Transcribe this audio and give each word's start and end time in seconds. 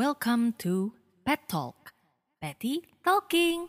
Welcome 0.00 0.56
to 0.64 0.96
Pet 1.28 1.44
Talk. 1.44 1.92
Patty 2.40 2.80
Talking. 3.04 3.68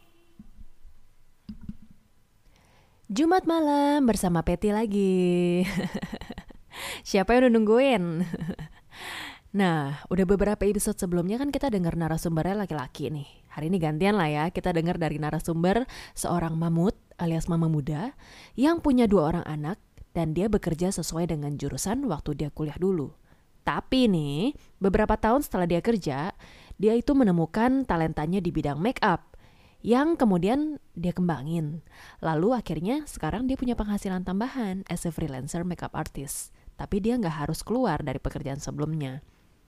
Jumat 3.11 3.43
malam 3.43 4.07
bersama 4.07 4.39
Peti 4.39 4.71
lagi. 4.71 5.67
Siapa 7.11 7.35
yang 7.35 7.43
udah 7.43 7.51
nungguin? 7.51 8.03
nah, 9.59 9.99
udah 10.07 10.23
beberapa 10.23 10.63
episode 10.63 10.95
sebelumnya 10.95 11.35
kan 11.35 11.51
kita 11.51 11.67
dengar 11.67 11.99
narasumbernya 11.99 12.63
laki-laki 12.63 13.11
nih. 13.11 13.27
Hari 13.51 13.67
ini 13.67 13.83
gantian 13.83 14.15
lah 14.15 14.31
ya, 14.31 14.45
kita 14.55 14.71
dengar 14.71 14.95
dari 14.95 15.19
narasumber 15.19 15.83
seorang 16.15 16.55
mamut 16.55 16.95
alias 17.19 17.51
mama 17.51 17.67
muda 17.67 18.15
yang 18.55 18.79
punya 18.79 19.03
dua 19.03 19.35
orang 19.35 19.43
anak 19.51 19.83
dan 20.15 20.31
dia 20.31 20.47
bekerja 20.47 20.95
sesuai 20.95 21.27
dengan 21.35 21.59
jurusan 21.59 22.07
waktu 22.07 22.39
dia 22.39 22.55
kuliah 22.55 22.79
dulu. 22.79 23.19
Tapi 23.61 24.09
nih, 24.09 24.57
beberapa 24.81 25.13
tahun 25.17 25.45
setelah 25.45 25.69
dia 25.69 25.81
kerja, 25.81 26.33
dia 26.81 26.93
itu 26.97 27.13
menemukan 27.13 27.85
talentanya 27.85 28.41
di 28.41 28.49
bidang 28.49 28.81
make 28.81 29.01
up 29.05 29.31
yang 29.81 30.13
kemudian 30.13 30.77
dia 30.93 31.13
kembangin. 31.13 31.81
Lalu 32.21 32.53
akhirnya 32.57 33.05
sekarang 33.09 33.49
dia 33.49 33.57
punya 33.57 33.73
penghasilan 33.73 34.21
tambahan 34.21 34.85
as 34.89 35.05
a 35.05 35.11
freelancer 35.13 35.65
makeup 35.65 35.93
artist. 35.97 36.53
Tapi 36.77 37.01
dia 37.01 37.17
nggak 37.17 37.45
harus 37.45 37.61
keluar 37.61 38.01
dari 38.01 38.17
pekerjaan 38.17 38.61
sebelumnya. 38.61 39.21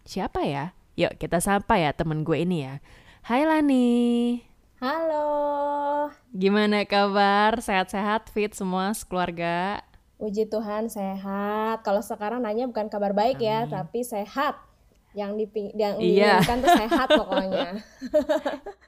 Siapa 0.06 0.46
ya? 0.46 0.74
Yuk 0.98 1.18
kita 1.18 1.42
sapa 1.42 1.82
ya 1.82 1.94
temen 1.94 2.22
gue 2.22 2.38
ini 2.38 2.66
ya. 2.66 2.82
Hai 3.26 3.46
Lani. 3.46 4.42
Halo. 4.78 6.12
Gimana 6.36 6.84
kabar? 6.84 7.56
Sehat-sehat, 7.64 8.28
fit 8.30 8.52
semua 8.52 8.92
keluarga? 9.08 9.80
Puji 10.24 10.48
Tuhan 10.48 10.88
sehat. 10.88 11.84
Kalau 11.84 12.00
sekarang 12.00 12.40
nanya 12.40 12.64
bukan 12.64 12.88
kabar 12.88 13.12
baik 13.12 13.38
ya, 13.38 13.68
Amin. 13.68 13.76
tapi 13.76 14.00
sehat. 14.02 14.56
Yang 15.12 15.32
diping 15.38 15.68
yang 15.76 15.94
Iya. 15.96 16.40
diinginkan 16.40 16.58
tuh 16.58 16.72
sehat 16.80 17.08
pokoknya. 17.12 17.70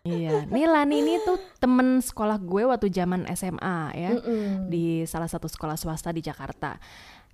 Iya, 0.06 0.46
nih 0.46 0.66
Lani 0.66 1.02
ini 1.02 1.18
tuh 1.20 1.34
temen 1.58 1.98
sekolah 1.98 2.38
gue 2.38 2.62
waktu 2.64 2.88
zaman 2.88 3.26
SMA 3.28 3.78
ya. 3.92 4.12
Mm-mm. 4.14 4.70
di 4.70 5.02
salah 5.04 5.26
satu 5.26 5.50
sekolah 5.50 5.74
swasta 5.74 6.14
di 6.14 6.22
Jakarta. 6.22 6.78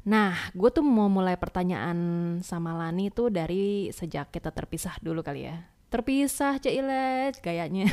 Nah, 0.01 0.33
gue 0.51 0.69
tuh 0.71 0.81
mau 0.81 1.05
mulai 1.05 1.35
pertanyaan 1.35 1.99
sama 2.39 2.73
Lani 2.73 3.11
tuh 3.11 3.27
dari 3.27 3.91
sejak 3.91 4.31
kita 4.31 4.49
terpisah 4.49 4.95
dulu 4.97 5.19
kali 5.19 5.45
ya. 5.45 5.61
Terpisah, 5.87 6.55
Cailet, 6.57 7.35
kayaknya. 7.37 7.91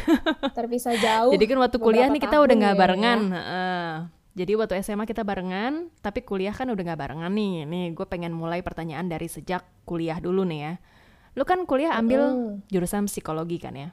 Terpisah 0.55 0.95
jauh. 0.95 1.31
Jadi 1.35 1.45
kan 1.45 1.59
waktu 1.59 1.79
kuliah 1.79 2.07
nih 2.07 2.23
kita 2.23 2.39
udah 2.39 2.55
nggak 2.55 2.73
kayaknya. 2.73 2.83
barengan. 2.87 3.21
heeh. 3.29 3.93
Jadi 4.39 4.55
waktu 4.55 4.79
SMA 4.87 5.03
kita 5.03 5.27
barengan, 5.27 5.91
tapi 5.99 6.23
kuliah 6.23 6.55
kan 6.55 6.71
udah 6.71 6.79
nggak 6.79 7.01
barengan 7.03 7.35
nih. 7.35 7.67
Nih, 7.67 7.91
gue 7.91 8.07
pengen 8.07 8.31
mulai 8.31 8.63
pertanyaan 8.63 9.11
dari 9.11 9.27
sejak 9.27 9.67
kuliah 9.83 10.23
dulu 10.23 10.47
nih 10.47 10.61
ya. 10.63 10.73
Lu 11.35 11.43
kan 11.43 11.67
kuliah 11.67 11.99
ambil 11.99 12.55
jurusan 12.71 13.11
psikologi 13.11 13.59
kan 13.59 13.75
ya. 13.75 13.91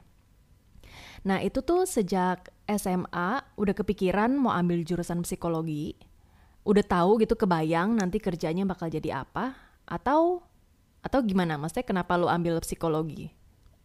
Nah 1.26 1.42
itu 1.42 1.58
tuh 1.66 1.82
sejak 1.82 2.54
SMA 2.70 3.42
udah 3.58 3.74
kepikiran 3.74 4.30
mau 4.38 4.54
ambil 4.54 4.86
jurusan 4.86 5.26
psikologi, 5.26 5.98
udah 6.62 6.84
tahu 6.86 7.18
gitu 7.26 7.34
kebayang 7.34 7.98
nanti 7.98 8.22
kerjanya 8.22 8.62
bakal 8.62 8.86
jadi 8.86 9.26
apa, 9.26 9.58
atau 9.82 10.46
atau 11.02 11.18
gimana? 11.26 11.58
Maksudnya 11.58 11.86
kenapa 11.86 12.14
lu 12.14 12.30
ambil 12.30 12.62
psikologi? 12.62 13.34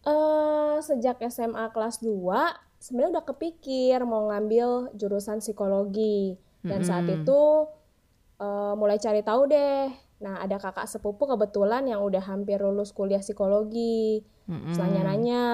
Eh, 0.06 0.76
sejak 0.82 1.18
SMA 1.26 1.70
kelas 1.74 1.98
2 2.02 2.82
sebenarnya 2.82 3.18
udah 3.18 3.24
kepikir 3.30 4.02
mau 4.02 4.30
ngambil 4.30 4.94
jurusan 4.98 5.38
psikologi. 5.38 6.38
Dan 6.62 6.80
saat 6.82 7.04
itu 7.10 7.40
eh, 8.38 8.74
mulai 8.74 8.98
cari 8.98 9.22
tahu 9.22 9.46
deh. 9.46 9.90
Nah, 10.22 10.38
ada 10.38 10.54
kakak 10.56 10.86
sepupu 10.86 11.26
kebetulan 11.26 11.82
yang 11.86 11.98
udah 12.00 12.22
hampir 12.22 12.62
lulus 12.62 12.94
kuliah 12.94 13.18
psikologi. 13.18 14.22
Selanjutnya 14.70 15.02
nanya, 15.02 15.44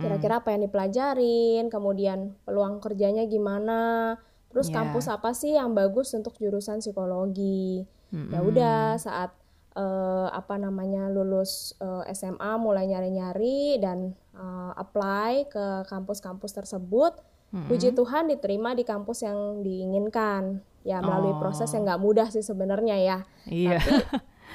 kira-kira 0.00 0.40
apa 0.40 0.54
yang 0.54 0.62
dipelajarin, 0.64 1.66
kemudian 1.66 2.38
peluang 2.44 2.78
kerjanya 2.78 3.26
gimana, 3.26 4.14
terus 4.48 4.70
Ya. 4.70 4.80
kampus 4.80 5.08
apa 5.08 5.34
sih 5.34 5.52
yang 5.52 5.74
bagus 5.74 6.14
untuk 6.14 6.36
jurusan 6.38 6.80
psikologi. 6.80 7.84
Ya 8.12 8.40
Mm-mm. 8.40 8.48
udah 8.52 8.78
saat 8.96 9.32
eh, 9.72 10.28
apa 10.30 10.60
namanya 10.60 11.08
lulus 11.08 11.72
eh, 11.80 12.12
SMA 12.12 12.60
mulai 12.60 12.84
nyari-nyari 12.86 13.80
dan 13.80 14.12
eh, 14.32 14.72
apply 14.76 15.48
ke 15.48 15.88
kampus-kampus 15.88 16.52
tersebut. 16.52 17.16
Mm-mm. 17.52 17.68
Puji 17.68 17.92
Tuhan 17.92 18.26
diterima 18.26 18.72
di 18.72 18.82
kampus 18.82 19.22
yang 19.22 19.60
diinginkan. 19.60 20.64
Ya 20.82 20.98
melalui 20.98 21.36
Oh. 21.36 21.38
proses 21.38 21.70
yang 21.70 21.86
nggak 21.86 22.02
mudah 22.02 22.26
sih 22.26 22.42
sebenarnya 22.42 22.96
ya 22.98 23.18
Iya. 23.46 23.78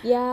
ya 0.04 0.28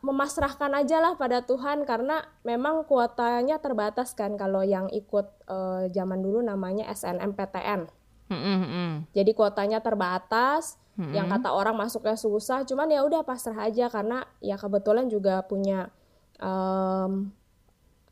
memasrahkan 0.00 0.70
aja 0.76 1.00
lah 1.00 1.16
pada 1.16 1.40
Tuhan 1.40 1.82
karena 1.82 2.22
memang 2.42 2.84
kuotanya 2.84 3.56
terbatas 3.56 4.12
kan 4.12 4.36
kalau 4.36 4.60
yang 4.60 4.92
ikut 4.92 5.24
eh, 5.48 5.88
zaman 5.90 6.20
dulu 6.20 6.44
namanya 6.44 6.92
SNMPTN. 6.92 7.88
Mm-mm, 8.24 8.56
mm-mm. 8.60 8.90
Jadi 9.12 9.32
kuotanya 9.32 9.80
terbatas, 9.80 10.76
Mm-mm. 10.96 11.12
yang 11.12 11.28
kata 11.28 11.52
orang 11.52 11.76
masuknya 11.76 12.16
susah, 12.16 12.64
cuman 12.64 12.88
ya 12.88 13.00
udah 13.04 13.20
pasrah 13.20 13.64
aja 13.64 13.88
karena 13.88 14.24
ya 14.40 14.56
kebetulan 14.56 15.08
juga 15.08 15.40
punya 15.44 15.88
em, 16.36 17.32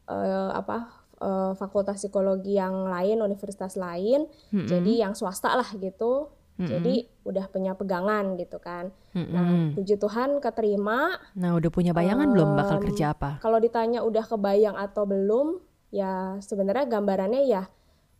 eh, 0.06 0.50
apa 0.52 1.01
eh, 1.22 1.52
fakultas 1.54 2.02
psikologi 2.02 2.58
yang 2.58 2.90
lain, 2.90 3.22
universitas 3.22 3.78
lain, 3.78 4.26
Mm-mm. 4.50 4.66
jadi 4.66 5.06
yang 5.06 5.14
swasta 5.14 5.54
lah 5.54 5.70
gitu. 5.78 6.34
Mm-mm. 6.58 6.68
Jadi 6.68 6.94
udah 7.24 7.48
punya 7.48 7.72
pegangan 7.72 8.36
gitu 8.36 8.60
kan. 8.60 8.92
Mm-mm. 9.16 9.32
Nah, 9.32 9.72
puji 9.72 9.96
Tuhan 9.96 10.36
keterima 10.42 11.16
Nah 11.32 11.56
udah 11.56 11.70
punya 11.72 11.96
bayangan 11.96 12.28
belum 12.28 12.58
bakal 12.58 12.76
kerja 12.84 13.16
apa? 13.16 13.40
kalau 13.40 13.56
ditanya 13.56 14.04
udah 14.04 14.20
kebayang 14.26 14.76
atau 14.76 15.08
belum, 15.08 15.64
ya 15.88 16.36
sebenarnya 16.44 16.84
gambarannya 16.92 17.42
ya 17.48 17.72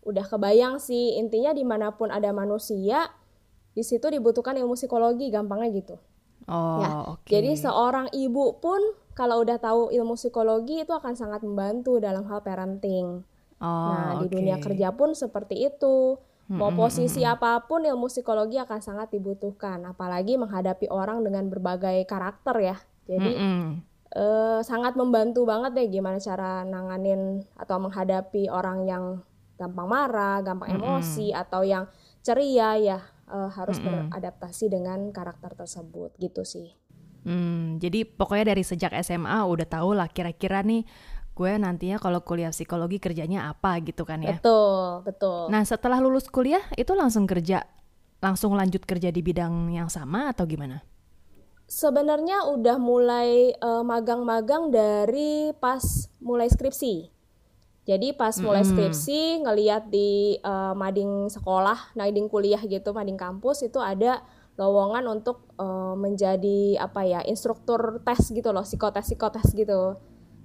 udah 0.07 0.25
kebayang 0.27 0.81
sih. 0.81 1.21
Intinya 1.21 1.53
di 1.53 1.63
mana 1.63 1.93
pun 1.93 2.09
ada 2.09 2.33
manusia, 2.33 3.13
di 3.77 3.85
situ 3.85 4.09
dibutuhkan 4.09 4.57
ilmu 4.57 4.81
psikologi, 4.81 5.29
gampangnya 5.29 5.69
gitu. 5.77 5.97
Oh 6.51 6.83
ya, 6.83 6.91
oke. 7.15 7.29
Jadi 7.31 7.55
seorang 7.55 8.11
ibu 8.17 8.59
pun 8.59 8.81
kalau 9.13 9.45
udah 9.45 9.59
tahu 9.61 9.93
ilmu 9.93 10.15
psikologi 10.17 10.85
itu 10.85 10.93
akan 10.93 11.15
sangat 11.17 11.41
membantu 11.45 12.01
dalam 12.01 12.25
hal 12.31 12.41
parenting. 12.45 13.25
Oh, 13.61 13.67
nah, 13.89 14.13
di 14.17 14.27
oke. 14.27 14.33
dunia 14.33 14.57
kerja 14.59 14.93
pun 14.95 15.15
seperti 15.17 15.69
itu. 15.69 16.19
Mau 16.61 16.71
Mm-mm, 16.71 16.77
posisi 16.77 17.25
apa 17.25 17.65
pun 17.65 17.81
ilmu 17.85 18.13
psikologi 18.13 18.61
akan 18.61 18.81
sangat 18.85 19.09
dibutuhkan, 19.15 19.81
apalagi 19.89 20.37
menghadapi 20.37 20.87
orang 20.93 21.25
dengan 21.25 21.49
berbagai 21.49 22.05
karakter 22.05 22.57
ya. 22.61 22.77
Jadi 23.09 23.33
Mm-mm. 23.41 23.83
eh, 24.15 24.61
sangat 24.65 24.95
membantu 25.01 25.45
banget 25.49 25.73
deh 25.77 25.89
gimana 25.89 26.19
cara 26.21 26.65
nanganin 26.67 27.45
atau 27.57 27.77
menghadapi 27.81 28.49
orang 28.53 28.79
yang 28.89 29.05
gampang 29.61 29.89
marah, 29.89 30.45
gampang 30.45 30.71
Mm-mm. 30.71 30.81
emosi 30.81 31.33
atau 31.33 31.63
yang 31.65 31.85
ceria 32.27 32.77
ya 32.79 32.99
eh, 33.33 33.51
harus 33.57 33.79
Mm-mm. 33.79 34.11
beradaptasi 34.13 34.69
dengan 34.73 35.11
karakter 35.17 35.53
tersebut 35.57 36.15
gitu 36.21 36.43
sih. 36.45 36.69
Hmm, 37.23 37.79
jadi 37.79 38.03
pokoknya 38.03 38.55
dari 38.55 38.67
sejak 38.67 38.91
SMA 39.07 39.47
udah 39.47 39.67
tahu 39.67 39.95
lah 39.95 40.11
kira-kira 40.11 40.67
nih 40.67 40.83
gue 41.33 41.53
nantinya 41.57 41.97
kalau 41.97 42.21
kuliah 42.21 42.53
psikologi 42.53 43.01
kerjanya 43.01 43.49
apa 43.49 43.81
gitu 43.81 44.05
kan 44.05 44.21
ya. 44.21 44.37
Betul, 44.37 45.07
betul. 45.07 45.49
Nah 45.49 45.65
setelah 45.65 46.03
lulus 46.03 46.29
kuliah 46.29 46.61
itu 46.77 46.93
langsung 46.93 47.25
kerja, 47.25 47.65
langsung 48.21 48.53
lanjut 48.53 48.85
kerja 48.85 49.09
di 49.09 49.25
bidang 49.25 49.73
yang 49.73 49.89
sama 49.89 50.35
atau 50.35 50.45
gimana? 50.45 50.85
Sebenarnya 51.65 52.53
udah 52.53 52.77
mulai 52.77 53.57
eh, 53.57 53.83
magang-magang 53.87 54.69
dari 54.69 55.57
pas 55.57 55.81
mulai 56.21 56.53
skripsi. 56.53 57.09
Jadi 57.83 58.15
pas 58.15 58.37
mulai 58.39 58.63
skripsi 58.63 59.43
ngeliat 59.43 59.89
di 59.89 60.37
eh, 60.37 60.75
mading 60.77 61.33
sekolah, 61.33 61.97
mading 61.97 62.29
kuliah 62.29 62.61
gitu, 62.61 62.93
mading 62.93 63.17
kampus 63.17 63.65
itu 63.65 63.81
ada 63.81 64.21
lowongan 64.55 65.05
untuk 65.09 65.49
eh, 65.57 65.95
menjadi 65.97 66.77
apa 66.79 67.01
ya 67.03 67.21
instruktur 67.25 68.01
tes 68.03 68.29
gitu 68.29 68.53
loh, 68.53 68.63
psikotes 68.63 69.09
psikotes 69.09 69.49
gitu. 69.53 69.97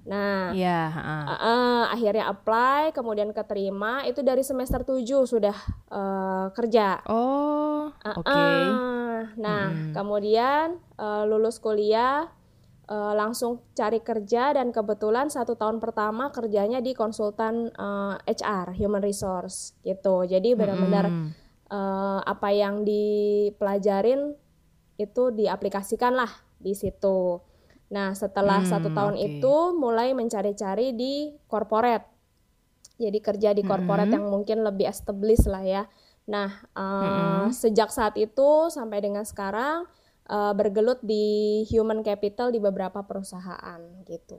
Nah, 0.08 0.56
Iya. 0.56 0.80
heeh. 0.88 1.22
eh, 1.28 1.36
eh, 1.36 1.82
akhirnya 1.92 2.24
apply, 2.28 2.96
kemudian 2.96 3.28
keterima. 3.30 4.08
Itu 4.08 4.24
dari 4.24 4.40
semester 4.40 4.80
7 4.80 5.28
sudah 5.28 5.56
eh, 5.92 6.46
kerja. 6.52 7.04
Oh, 7.04 7.92
Ah, 8.00 8.16
oke. 8.16 8.24
ah. 8.24 9.20
Nah, 9.36 9.64
Mm-mm. 9.68 9.92
kemudian 9.92 10.66
eh, 10.96 11.24
lulus 11.28 11.60
kuliah 11.60 12.24
eh, 12.88 13.12
langsung 13.12 13.60
cari 13.72 14.00
kerja 14.00 14.56
dan 14.56 14.72
kebetulan 14.72 15.28
satu 15.28 15.52
tahun 15.52 15.76
pertama 15.76 16.32
kerjanya 16.32 16.80
di 16.80 16.96
konsultan 16.96 17.68
eh, 17.68 18.14
HR 18.24 18.72
(Human 18.72 19.04
Resource) 19.04 19.76
gitu. 19.84 20.24
Jadi 20.24 20.56
benar-benar 20.56 21.12
Mm-mm. 21.12 21.36
Eh, 21.72 22.20
apa 22.24 22.48
yang 22.52 22.82
dipelajarin 22.84 24.34
itu 24.98 25.22
diaplikasikan 25.34 26.12
lah 26.16 26.30
di 26.58 26.74
situ. 26.74 27.40
Nah, 27.94 28.12
setelah 28.12 28.60
Hmm, 28.60 28.68
satu 28.68 28.92
tahun 28.92 29.16
oke. 29.16 29.28
itu 29.28 29.54
mulai 29.78 30.12
mencari-cari 30.12 30.92
di 30.92 31.32
corporate. 31.48 32.06
Jadi 32.98 33.18
kerja 33.22 33.50
di 33.54 33.62
corporate 33.62 34.10
Mm-mm. 34.10 34.18
yang 34.18 34.26
mungkin 34.26 34.66
lebih 34.66 34.90
established 34.90 35.46
lah 35.46 35.62
ya. 35.62 35.82
Nah, 36.28 36.50
eh, 36.76 37.44
Mm-mm. 37.48 37.54
sejak 37.54 37.90
saat 37.94 38.14
itu 38.18 38.68
sampai 38.76 38.98
dengan 39.06 39.24
sekarang 39.24 39.86
eh, 40.28 40.52
bergelut 40.58 41.00
di 41.04 41.24
human 41.70 42.00
capital 42.04 42.50
di 42.54 42.60
beberapa 42.60 43.00
perusahaan 43.06 43.80
gitu. 44.04 44.38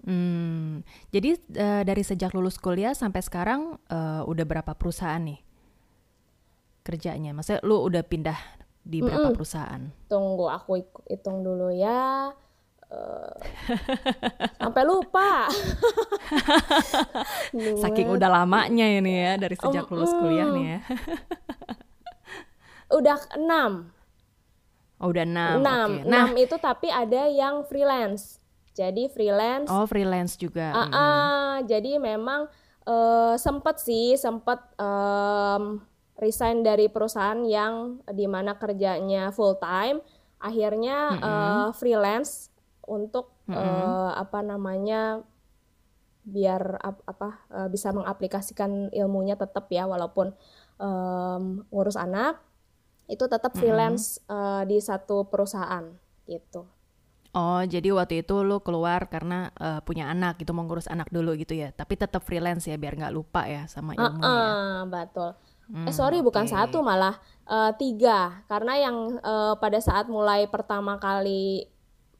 Hmm, 0.00 0.80
jadi 1.12 1.36
uh, 1.60 1.82
dari 1.84 2.00
sejak 2.00 2.32
lulus 2.32 2.56
kuliah 2.56 2.96
sampai 2.96 3.20
sekarang 3.20 3.76
uh, 3.92 4.24
udah 4.24 4.48
berapa 4.48 4.72
perusahaan 4.72 5.20
nih 5.20 5.44
kerjanya? 6.90 7.30
Maksudnya 7.30 7.62
lu 7.62 7.86
udah 7.86 8.02
pindah 8.02 8.38
di 8.82 8.98
berapa 8.98 9.30
mm 9.30 9.30
-mm. 9.30 9.36
perusahaan? 9.38 9.82
Tunggu 10.10 10.50
aku 10.50 10.82
hitung 11.06 11.46
dulu 11.46 11.70
ya. 11.70 12.34
Uh, 12.90 13.30
sampai 14.60 14.82
lupa. 14.82 15.46
Saking 17.86 18.10
udah 18.10 18.26
lamanya 18.26 18.82
ini 18.82 19.30
ya 19.30 19.38
dari 19.38 19.54
sejak 19.54 19.86
um, 19.86 19.94
lulus 19.94 20.10
kuliah 20.18 20.50
nih 20.50 20.64
ya. 20.66 20.78
udah 22.98 23.16
enam. 23.38 23.94
Oh, 24.98 25.14
udah 25.14 25.22
enam. 25.22 25.62
Enam. 25.62 25.88
Okay. 26.02 26.10
Nah, 26.10 26.26
enam 26.26 26.30
itu 26.34 26.56
tapi 26.58 26.90
ada 26.90 27.30
yang 27.30 27.62
freelance. 27.62 28.42
Jadi 28.74 29.06
freelance. 29.06 29.70
Oh 29.70 29.86
freelance 29.86 30.34
juga. 30.34 30.74
Uh, 30.74 30.82
uh, 30.90 31.52
Jadi 31.62 31.94
memang 32.02 32.50
uh, 32.90 33.34
sempet 33.38 33.78
sih 33.82 34.18
sempet 34.18 34.58
um, 34.78 35.78
resign 36.20 36.60
dari 36.60 36.92
perusahaan 36.92 37.40
yang 37.42 38.04
di 38.12 38.28
mana 38.28 38.60
kerjanya 38.60 39.32
full 39.32 39.56
time. 39.56 40.04
Akhirnya 40.40 41.16
mm 41.16 41.18
-hmm. 41.18 41.26
uh, 41.26 41.68
freelance 41.72 42.52
untuk 42.84 43.32
mm 43.48 43.56
-hmm. 43.56 43.60
uh, 43.60 44.12
apa 44.20 44.40
namanya 44.44 45.24
biar 46.20 46.76
ap, 46.84 47.00
apa 47.08 47.28
uh, 47.48 47.68
bisa 47.72 47.90
mengaplikasikan 47.96 48.92
ilmunya 48.92 49.40
tetap 49.40 49.72
ya 49.72 49.88
walaupun 49.88 50.36
um, 50.76 51.64
ngurus 51.72 51.96
anak 51.96 52.36
itu 53.08 53.24
tetap 53.26 53.56
freelance 53.56 54.20
mm 54.22 54.28
-hmm. 54.28 54.36
uh, 54.36 54.62
di 54.68 54.78
satu 54.78 55.26
perusahaan 55.26 55.88
gitu. 56.28 56.68
Oh, 57.30 57.62
jadi 57.62 57.94
waktu 57.94 58.26
itu 58.26 58.42
lu 58.42 58.58
keluar 58.58 59.06
karena 59.06 59.54
uh, 59.54 59.78
punya 59.86 60.10
anak 60.10 60.42
gitu 60.42 60.50
mau 60.50 60.66
ngurus 60.66 60.90
anak 60.90 61.14
dulu 61.14 61.38
gitu 61.38 61.54
ya. 61.54 61.70
Tapi 61.70 61.94
tetap 61.94 62.26
freelance 62.26 62.66
ya 62.66 62.74
biar 62.74 62.98
nggak 62.98 63.14
lupa 63.14 63.46
ya 63.46 63.70
sama 63.70 63.94
ilmu 63.94 64.18
uh, 64.18 64.26
uh, 64.26 64.26
ya. 64.26 64.82
betul. 64.90 65.30
Hmm, 65.70 65.86
eh 65.86 65.94
sorry 65.94 66.18
okay. 66.18 66.26
bukan 66.26 66.50
satu 66.50 66.82
malah 66.82 67.14
uh, 67.46 67.70
tiga 67.78 68.42
karena 68.50 68.90
yang 68.90 69.22
uh, 69.22 69.54
pada 69.54 69.78
saat 69.78 70.10
mulai 70.10 70.50
pertama 70.50 70.98
kali 70.98 71.70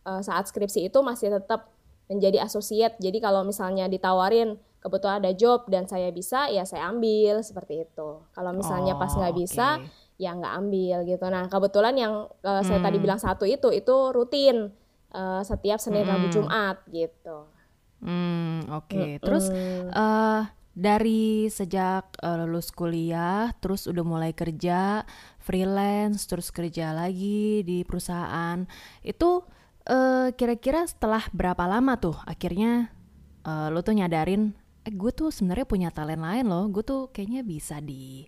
uh, 0.06 0.22
saat 0.22 0.46
skripsi 0.46 0.86
itu 0.86 0.98
masih 1.02 1.34
tetap 1.34 1.74
menjadi 2.06 2.42
associate. 2.46 2.94
Jadi 3.02 3.18
kalau 3.18 3.42
misalnya 3.42 3.90
ditawarin 3.90 4.54
kebetulan 4.78 5.18
ada 5.22 5.32
job 5.34 5.66
dan 5.66 5.90
saya 5.90 6.08
bisa 6.10 6.46
ya 6.46 6.62
saya 6.62 6.90
ambil 6.90 7.42
seperti 7.42 7.86
itu. 7.86 8.08
Kalau 8.30 8.50
misalnya 8.54 8.94
oh, 8.94 9.00
pas 9.02 9.12
nggak 9.14 9.34
okay. 9.34 9.42
bisa 9.42 9.68
ya 10.14 10.30
nggak 10.34 10.54
ambil 10.62 10.96
gitu. 11.06 11.26
Nah 11.26 11.44
kebetulan 11.46 11.94
yang 11.98 12.14
uh, 12.46 12.62
saya 12.62 12.78
tadi 12.78 12.98
hmm. 12.98 13.04
bilang 13.04 13.20
satu 13.20 13.44
itu 13.46 13.70
itu 13.74 13.96
rutin 14.14 14.70
uh, 15.10 15.42
setiap 15.42 15.78
Senin 15.82 16.06
hmm. 16.06 16.10
Rabu 16.10 16.26
Jumat 16.30 16.76
gitu. 16.90 17.50
Hmm 17.98 18.62
oke. 18.70 18.90
Okay. 18.90 19.10
Hmm. 19.18 19.22
Terus 19.26 19.44
uh, 19.90 20.42
dari 20.70 21.50
sejak 21.50 22.16
uh, 22.22 22.46
lulus 22.46 22.70
kuliah, 22.70 23.50
terus 23.58 23.90
udah 23.90 24.04
mulai 24.06 24.30
kerja 24.30 25.02
freelance, 25.42 26.30
terus 26.30 26.54
kerja 26.54 26.94
lagi 26.94 27.66
di 27.66 27.82
perusahaan, 27.82 28.64
itu 29.02 29.42
kira 29.80 30.30
kira-kira 30.38 30.86
setelah 30.86 31.26
berapa 31.34 31.66
lama 31.66 31.98
tuh 31.98 32.14
akhirnya 32.22 32.94
uh, 33.42 33.74
lo 33.74 33.82
tuh 33.82 33.98
nyadarin, 33.98 34.54
eh 34.86 34.94
gue 34.94 35.10
tuh 35.10 35.34
sebenarnya 35.34 35.66
punya 35.66 35.88
talent 35.90 36.22
lain 36.22 36.46
loh, 36.46 36.70
gue 36.70 36.86
tuh 36.86 37.10
kayaknya 37.10 37.42
bisa 37.42 37.82
di 37.82 38.22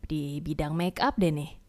di 0.00 0.40
bidang 0.40 0.72
make 0.72 1.04
up 1.04 1.20
deh 1.20 1.28
nih. 1.28 1.60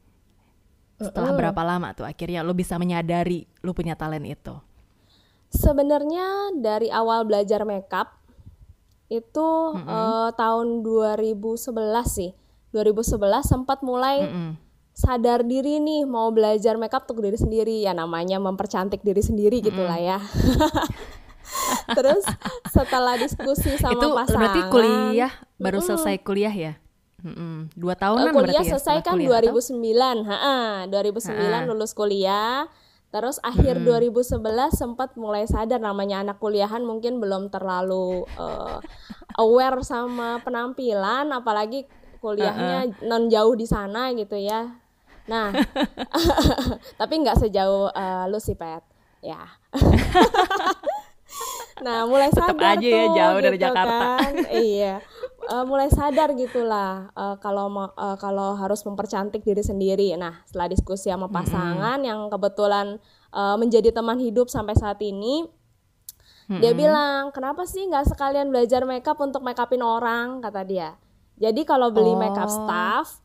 Setelah 0.95 1.35
uh, 1.35 1.37
berapa 1.41 1.61
lama 1.67 1.91
tuh 1.91 2.07
akhirnya 2.07 2.47
lo 2.47 2.55
bisa 2.55 2.79
menyadari 2.79 3.43
lo 3.59 3.75
punya 3.75 3.99
talent 3.99 4.23
itu? 4.23 4.55
Sebenarnya 5.51 6.55
dari 6.55 6.87
awal 6.87 7.27
belajar 7.27 7.67
makeup 7.67 8.15
itu 9.09 9.49
mm 9.75 9.81
-hmm. 9.81 9.89
uh, 9.89 10.29
tahun 10.33 10.81
2011 10.81 11.71
sih. 12.09 12.31
2011 12.73 13.15
sempat 13.45 13.79
mulai 13.85 14.27
mm 14.27 14.31
-hmm. 14.31 14.51
sadar 14.91 15.47
diri 15.47 15.79
nih 15.79 16.03
mau 16.03 16.27
belajar 16.31 16.75
makeup 16.75 17.07
untuk 17.07 17.23
diri 17.23 17.39
sendiri 17.39 17.75
ya 17.83 17.95
namanya 17.95 18.39
mempercantik 18.41 18.99
diri 19.05 19.23
sendiri 19.23 19.59
mm 19.59 19.63
-hmm. 19.63 19.69
gitulah 19.71 19.99
ya. 19.99 20.17
Terus 21.97 22.25
setelah 22.73 23.15
diskusi 23.15 23.77
sama 23.77 23.93
itu 23.95 24.07
pasangan. 24.11 24.27
Itu 24.27 24.35
berarti 24.41 24.61
kuliah 24.73 25.31
baru 25.55 25.79
mm 25.79 25.83
-hmm. 25.83 25.87
selesai 25.87 26.15
kuliah 26.25 26.53
ya? 26.53 26.73
Mm-mm. 27.25 27.73
Dua 27.73 27.97
tahunan 27.97 28.29
uh, 28.29 28.33
kuliah 28.37 28.61
berarti 28.61 28.69
ya, 28.69 28.71
selesai 28.77 29.01
kan 29.01 29.17
kuliah, 29.17 29.41
2009, 29.49 30.29
ha, 30.29 30.85
2009 30.93 31.33
ha. 31.33 31.59
lulus 31.65 31.91
kuliah. 31.97 32.69
Terus 33.15 33.39
akhir 33.39 33.79
hmm. 33.79 34.11
2011 34.11 34.75
sempat 34.75 35.15
mulai 35.15 35.47
sadar 35.47 35.79
namanya 35.79 36.19
anak 36.19 36.35
kuliahan 36.43 36.83
mungkin 36.83 37.23
belum 37.23 37.47
terlalu 37.47 38.27
uh, 38.35 38.83
aware 39.39 39.79
sama 39.87 40.43
penampilan, 40.43 41.31
apalagi 41.31 41.87
kuliahnya 42.19 42.91
uh 42.91 42.91
-uh. 42.91 43.07
non 43.07 43.31
jauh 43.31 43.55
di 43.55 43.63
sana 43.63 44.11
gitu 44.11 44.35
ya. 44.35 44.67
Nah, 45.31 45.55
tapi 46.99 47.23
nggak 47.23 47.39
sejauh 47.47 47.87
uh, 47.87 48.27
lu 48.27 48.35
sih 48.35 48.59
Pet, 48.59 48.83
ya. 49.23 49.47
nah, 51.83 52.07
mulai 52.07 52.29
sadar 52.31 52.55
Tetap 52.55 52.79
aja 52.79 52.87
tuh, 52.87 52.95
ya 52.95 53.05
jauh 53.11 53.37
gitu 53.39 53.45
dari 53.49 53.57
Jakarta. 53.57 54.05
Kan. 54.19 54.33
iya 54.53 54.95
uh, 55.49 55.65
mulai 55.65 55.89
sadar 55.93 56.33
gitulah 56.33 57.09
uh, 57.13 57.35
kalau 57.37 57.69
uh, 57.69 58.17
kalau 58.17 58.57
harus 58.57 58.81
mempercantik 58.83 59.45
diri 59.45 59.61
sendiri. 59.61 60.13
Nah, 60.17 60.41
setelah 60.47 60.67
diskusi 60.71 61.09
sama 61.09 61.29
pasangan 61.29 62.01
mm 62.01 62.03
-hmm. 62.03 62.09
yang 62.09 62.19
kebetulan 62.29 62.87
uh, 63.33 63.55
menjadi 63.59 63.93
teman 63.93 64.17
hidup 64.17 64.49
sampai 64.49 64.73
saat 64.77 64.99
ini, 65.01 65.45
mm 65.45 66.57
-hmm. 66.57 66.61
dia 66.61 66.73
bilang, 66.73 67.29
"Kenapa 67.31 67.63
sih 67.69 67.85
nggak 67.85 68.15
sekalian 68.15 68.49
belajar 68.49 68.83
makeup 68.83 69.17
untuk 69.21 69.45
makeupin 69.45 69.81
orang?" 69.85 70.41
kata 70.41 70.61
dia. 70.65 70.97
Jadi 71.35 71.67
kalau 71.67 71.91
beli 71.91 72.15
oh. 72.15 72.19
makeup 72.19 72.47
staff 72.47 73.19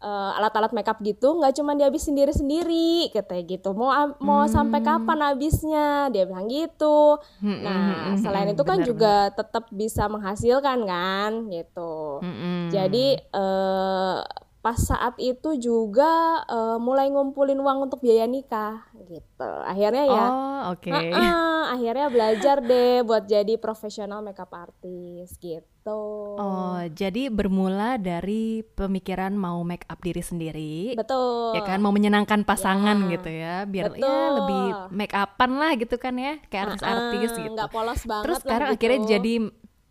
uh, 0.00 0.36
alat-alat 0.36 0.72
makeup 0.72 0.98
gitu 1.00 1.36
nggak 1.38 1.56
cuma 1.56 1.72
dia 1.76 1.88
habis 1.88 2.04
sendiri 2.04 2.32
sendiri 2.32 3.10
katanya 3.12 3.44
gitu. 3.46 3.70
Mau 3.72 3.90
mau 4.20 4.44
hmm. 4.44 4.52
sampai 4.52 4.80
kapan 4.84 5.18
habisnya? 5.24 6.08
Dia 6.12 6.24
bilang 6.28 6.48
gitu. 6.48 7.20
Hmm, 7.40 7.60
nah 7.62 7.76
hmm, 7.76 8.04
hmm 8.12 8.16
selain 8.20 8.48
itu 8.52 8.64
kan 8.64 8.78
juga 8.84 9.30
tetap 9.32 9.68
bisa 9.72 10.08
menghasilkan 10.08 10.78
kan 10.84 11.30
gitu. 11.52 12.20
Hmm, 12.20 12.68
jadi 12.72 13.20
uh, 13.32 14.24
pas 14.66 14.82
saat 14.82 15.14
itu 15.22 15.54
juga 15.62 16.42
uh, 16.50 16.74
mulai 16.82 17.06
ngumpulin 17.06 17.54
uang 17.54 17.86
untuk 17.86 18.02
biaya 18.02 18.26
nikah 18.26 18.82
gitu 19.06 19.52
akhirnya 19.62 20.10
ya 20.10 20.26
oh, 20.26 20.60
okay. 20.74 20.90
uh 20.90 21.14
-uh, 21.14 21.62
akhirnya 21.78 22.10
belajar 22.10 22.58
deh 22.58 23.06
buat 23.06 23.30
jadi 23.30 23.62
profesional 23.62 24.26
makeup 24.26 24.50
artist 24.50 25.38
gitu 25.38 26.02
oh 26.34 26.82
jadi 26.90 27.30
bermula 27.30 27.94
dari 27.94 28.66
pemikiran 28.74 29.38
mau 29.38 29.62
make 29.62 29.86
up 29.86 30.02
diri 30.02 30.18
sendiri 30.18 30.98
betul 30.98 31.54
ya 31.54 31.62
kan 31.62 31.78
mau 31.78 31.94
menyenangkan 31.94 32.42
pasangan 32.42 33.06
ya. 33.06 33.10
gitu 33.14 33.30
ya 33.30 33.54
biar 33.70 33.94
betul. 33.94 34.02
ya 34.02 34.34
lebih 34.34 34.64
make 34.90 35.14
upan 35.14 35.50
lah 35.62 35.72
gitu 35.78 35.94
kan 35.94 36.18
ya 36.18 36.42
kayak 36.50 36.74
artis-artis 36.74 37.30
uh 37.30 37.38
-uh, 37.38 37.44
gitu 37.46 37.54
nggak 37.54 37.70
polos 37.70 38.02
banget 38.02 38.24
terus 38.26 38.38
sekarang 38.42 38.68
gitu. 38.74 38.76
akhirnya 38.82 39.00
jadi 39.14 39.34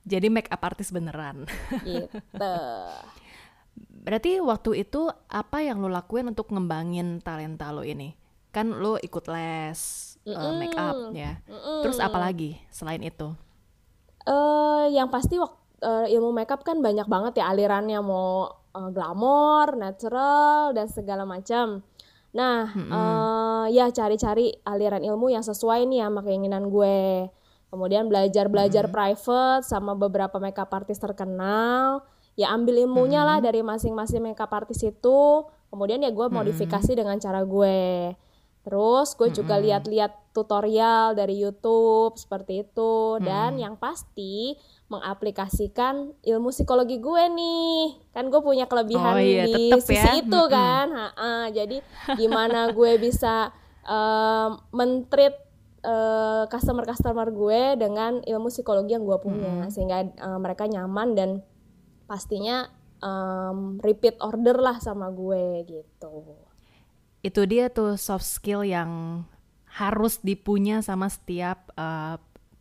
jadi 0.04 0.28
make 0.28 0.52
up 0.52 0.60
artis 0.68 0.92
beneran 0.92 1.48
gitu 1.88 2.52
Berarti 4.06 4.38
waktu 4.38 4.86
itu 4.86 5.10
apa 5.26 5.66
yang 5.66 5.82
lo 5.82 5.90
lakuin 5.90 6.30
untuk 6.30 6.54
ngembangin 6.54 7.26
talenta 7.26 7.74
lo 7.74 7.82
ini? 7.82 8.14
Kan 8.54 8.78
lo 8.78 9.02
ikut 9.02 9.26
les 9.34 9.80
mm 10.22 10.30
-mm. 10.30 10.46
uh, 10.46 10.54
make 10.62 10.78
up 10.78 10.98
ya. 11.10 11.42
Mm 11.50 11.58
-mm. 11.58 11.80
Terus 11.82 11.98
apa 11.98 12.22
lagi 12.22 12.62
selain 12.70 13.02
itu? 13.02 13.34
Uh, 14.30 14.86
yang 14.94 15.10
pasti 15.10 15.42
waktu 15.42 15.58
uh, 15.82 16.06
ilmu 16.06 16.30
makeup 16.38 16.62
kan 16.62 16.86
banyak 16.86 17.10
banget 17.10 17.42
ya 17.42 17.50
alirannya 17.50 17.98
mau 18.06 18.46
uh, 18.78 18.90
glamor, 18.94 19.74
natural 19.74 20.78
dan 20.78 20.86
segala 20.86 21.26
macam. 21.26 21.82
Nah, 22.30 22.70
mm 22.70 22.86
-hmm. 22.86 22.92
uh, 22.94 23.66
ya 23.74 23.90
cari-cari 23.90 24.54
aliran 24.70 25.02
ilmu 25.02 25.34
yang 25.34 25.42
sesuai 25.42 25.90
nih 25.90 26.06
sama 26.06 26.22
keinginan 26.22 26.70
gue. 26.70 27.26
Kemudian 27.74 28.06
belajar-belajar 28.06 28.86
mm 28.86 28.94
-hmm. 28.94 28.98
private 29.18 29.66
sama 29.66 29.98
beberapa 29.98 30.38
makeup 30.38 30.70
artist 30.70 31.02
terkenal 31.02 32.06
ya 32.36 32.52
ambil 32.52 32.84
ilmunya 32.84 33.24
hmm. 33.24 33.30
lah 33.32 33.38
dari 33.40 33.64
masing-masing 33.64 34.22
makeup 34.24 34.52
artist 34.52 34.84
itu 34.84 35.20
kemudian 35.72 36.04
ya 36.04 36.12
gue 36.12 36.28
modifikasi 36.28 36.92
hmm. 36.92 37.00
dengan 37.00 37.18
cara 37.20 37.42
gue 37.44 38.16
terus 38.66 39.14
gue 39.14 39.30
juga 39.30 39.62
lihat-lihat 39.62 40.34
tutorial 40.34 41.14
dari 41.14 41.38
YouTube 41.38 42.18
seperti 42.18 42.66
itu 42.66 43.22
dan 43.22 43.62
yang 43.62 43.78
pasti 43.78 44.58
mengaplikasikan 44.90 46.18
ilmu 46.26 46.50
psikologi 46.50 46.98
gue 46.98 47.24
nih 47.30 47.94
kan 48.10 48.26
gue 48.34 48.42
punya 48.42 48.66
kelebihan 48.66 49.16
oh, 49.16 49.22
iya, 49.22 49.46
di 49.46 49.70
sisi 49.80 49.94
ya. 50.02 50.18
itu 50.18 50.42
hmm. 50.42 50.52
kan 50.52 50.88
ha 50.92 51.08
-ha. 51.14 51.32
jadi 51.54 51.78
gimana 52.18 52.74
gue 52.74 52.98
bisa 52.98 53.54
uh, 53.86 54.58
mentreat 54.74 55.46
uh, 55.86 56.50
customer-customer 56.50 57.30
gue 57.30 57.62
dengan 57.78 58.18
ilmu 58.26 58.50
psikologi 58.50 58.98
yang 58.98 59.06
gue 59.06 59.18
punya 59.22 59.70
hmm. 59.70 59.72
sehingga 59.72 60.10
uh, 60.26 60.42
mereka 60.42 60.66
nyaman 60.66 61.14
dan 61.14 61.30
pastinya 62.06 62.70
um, 63.02 63.78
repeat 63.82 64.18
order 64.22 64.58
lah 64.58 64.78
sama 64.82 65.12
gue 65.14 65.66
gitu. 65.66 66.40
Itu 67.26 67.42
dia 67.50 67.74
tuh 67.74 67.98
soft 67.98 68.26
skill 68.26 68.62
yang 68.66 69.24
harus 69.66 70.24
dipunya 70.24 70.80
sama 70.80 71.12
setiap 71.12 71.74
uh, 71.76 72.16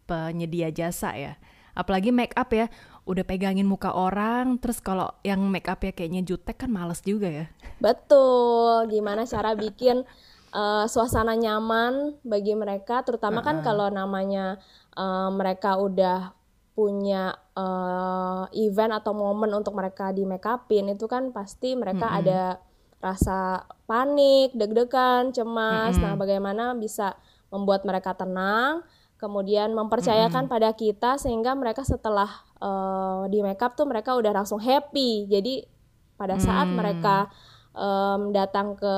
penyedia 0.09 0.75
jasa 0.75 1.15
ya. 1.15 1.39
Apalagi 1.75 2.15
make 2.15 2.35
up 2.39 2.55
ya, 2.55 2.71
udah 3.03 3.27
pegangin 3.27 3.67
muka 3.67 3.91
orang, 3.91 4.63
terus 4.63 4.79
kalau 4.79 5.11
yang 5.27 5.43
make 5.51 5.67
up 5.67 5.83
ya 5.83 5.91
kayaknya 5.91 6.23
jutek 6.23 6.65
kan 6.65 6.71
males 6.71 7.03
juga 7.03 7.27
ya. 7.27 7.47
Betul, 7.83 8.95
gimana 8.95 9.27
cara 9.27 9.59
bikin 9.59 10.07
uh, 10.55 10.87
suasana 10.87 11.35
nyaman 11.35 12.15
bagi 12.23 12.55
mereka, 12.55 13.03
terutama 13.03 13.43
uh 13.43 13.43
-uh. 13.43 13.47
kan 13.51 13.57
kalau 13.67 13.91
namanya 13.91 14.63
uh, 14.95 15.29
mereka 15.35 15.75
udah 15.83 16.31
punya 16.79 17.39
uh, 17.55 18.45
event 18.55 18.93
atau 18.95 19.15
momen 19.15 19.51
untuk 19.55 19.75
mereka 19.75 20.11
di 20.11 20.27
make 20.27 20.47
upin 20.47 20.91
itu 20.91 21.07
kan 21.07 21.31
pasti 21.31 21.75
mereka 21.79 22.07
mm 22.07 22.13
-hmm. 22.13 22.21
ada 22.21 22.41
rasa 23.05 23.69
panik, 23.85 24.57
deg-degan, 24.57 25.31
cemas. 25.31 25.95
Mm 25.95 26.01
-hmm. 26.01 26.05
Nah, 26.09 26.15
bagaimana 26.17 26.65
bisa 26.73 27.15
membuat 27.53 27.85
mereka 27.85 28.17
tenang, 28.17 28.81
kemudian 29.21 29.77
mempercayakan 29.77 30.45
mm 30.45 30.49
-hmm. 30.49 30.55
pada 30.55 30.71
kita 30.73 31.11
sehingga 31.21 31.53
mereka 31.55 31.85
setelah 31.85 32.29
uh, 32.59 33.29
di 33.29 33.45
makeup 33.45 33.77
tuh 33.77 33.85
mereka 33.85 34.17
udah 34.17 34.33
langsung 34.33 34.59
happy. 34.59 35.29
Jadi 35.29 35.69
pada 36.17 36.41
saat 36.41 36.71
mm. 36.71 36.75
mereka 36.75 37.29
um, 37.77 38.31
datang 38.33 38.79
ke 38.79 38.95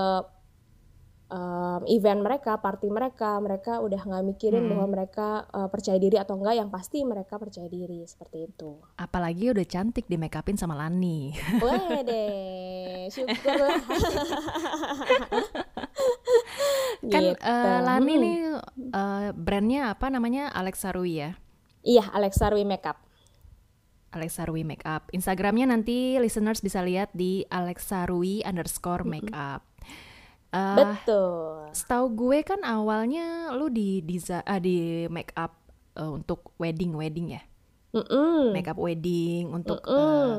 um, 1.30 1.82
event 1.90 2.20
mereka, 2.22 2.58
party 2.62 2.88
mereka, 2.90 3.38
mereka 3.42 3.82
udah 3.82 4.00
nggak 4.00 4.24
mikirin 4.26 4.66
hmm. 4.66 4.70
bahwa 4.74 4.86
mereka 4.90 5.46
uh, 5.50 5.68
percaya 5.70 5.98
diri 5.98 6.16
atau 6.18 6.38
enggak, 6.38 6.56
yang 6.58 6.70
pasti 6.70 7.02
mereka 7.02 7.38
percaya 7.38 7.66
diri 7.66 8.06
seperti 8.06 8.46
itu. 8.50 8.78
Apalagi 8.98 9.50
udah 9.50 9.66
cantik 9.66 10.06
di 10.06 10.16
make 10.18 10.38
upin 10.38 10.58
sama 10.58 10.78
Lani. 10.78 11.34
deh, 12.06 13.10
syukur 13.10 13.36
kan 17.06 17.22
gitu. 17.22 17.38
uh, 17.38 17.80
Lani 17.82 18.14
hmm. 18.14 18.22
nih 18.22 18.36
uh, 18.94 19.30
brandnya 19.34 19.94
apa 19.94 20.10
namanya 20.10 20.50
Alexa 20.50 20.90
Rui 20.94 21.22
ya? 21.22 21.38
Iya, 21.86 22.10
Alexa 22.10 22.50
Rui 22.50 22.66
Makeup. 22.66 22.98
Alexa 24.10 24.48
Rui 24.48 24.66
Makeup. 24.66 25.06
Instagramnya 25.14 25.70
nanti 25.70 26.18
listeners 26.18 26.64
bisa 26.64 26.82
lihat 26.82 27.14
di 27.14 27.46
Alexa 27.46 28.10
Rui 28.10 28.42
underscore 28.42 29.06
makeup. 29.06 29.62
Mm 29.62 29.70
-hmm. 29.70 30.05
Uh, 30.56 30.76
Betul. 30.80 31.68
Setahu 31.76 32.06
gue 32.16 32.38
kan 32.40 32.60
awalnya 32.64 33.52
lu 33.52 33.68
di 33.68 34.00
desain 34.00 34.40
uh, 34.40 34.56
di 34.56 35.04
make 35.12 35.36
up 35.36 35.52
uh, 36.00 36.16
untuk 36.16 36.56
wedding 36.56 36.96
wedding 36.96 37.36
ya. 37.36 37.42
Mm 37.92 38.04
-mm. 38.08 38.42
Make 38.56 38.68
up 38.72 38.80
wedding 38.80 39.52
untuk 39.52 39.84
mm 39.84 39.92
-mm. 39.92 40.00
Uh, 40.00 40.36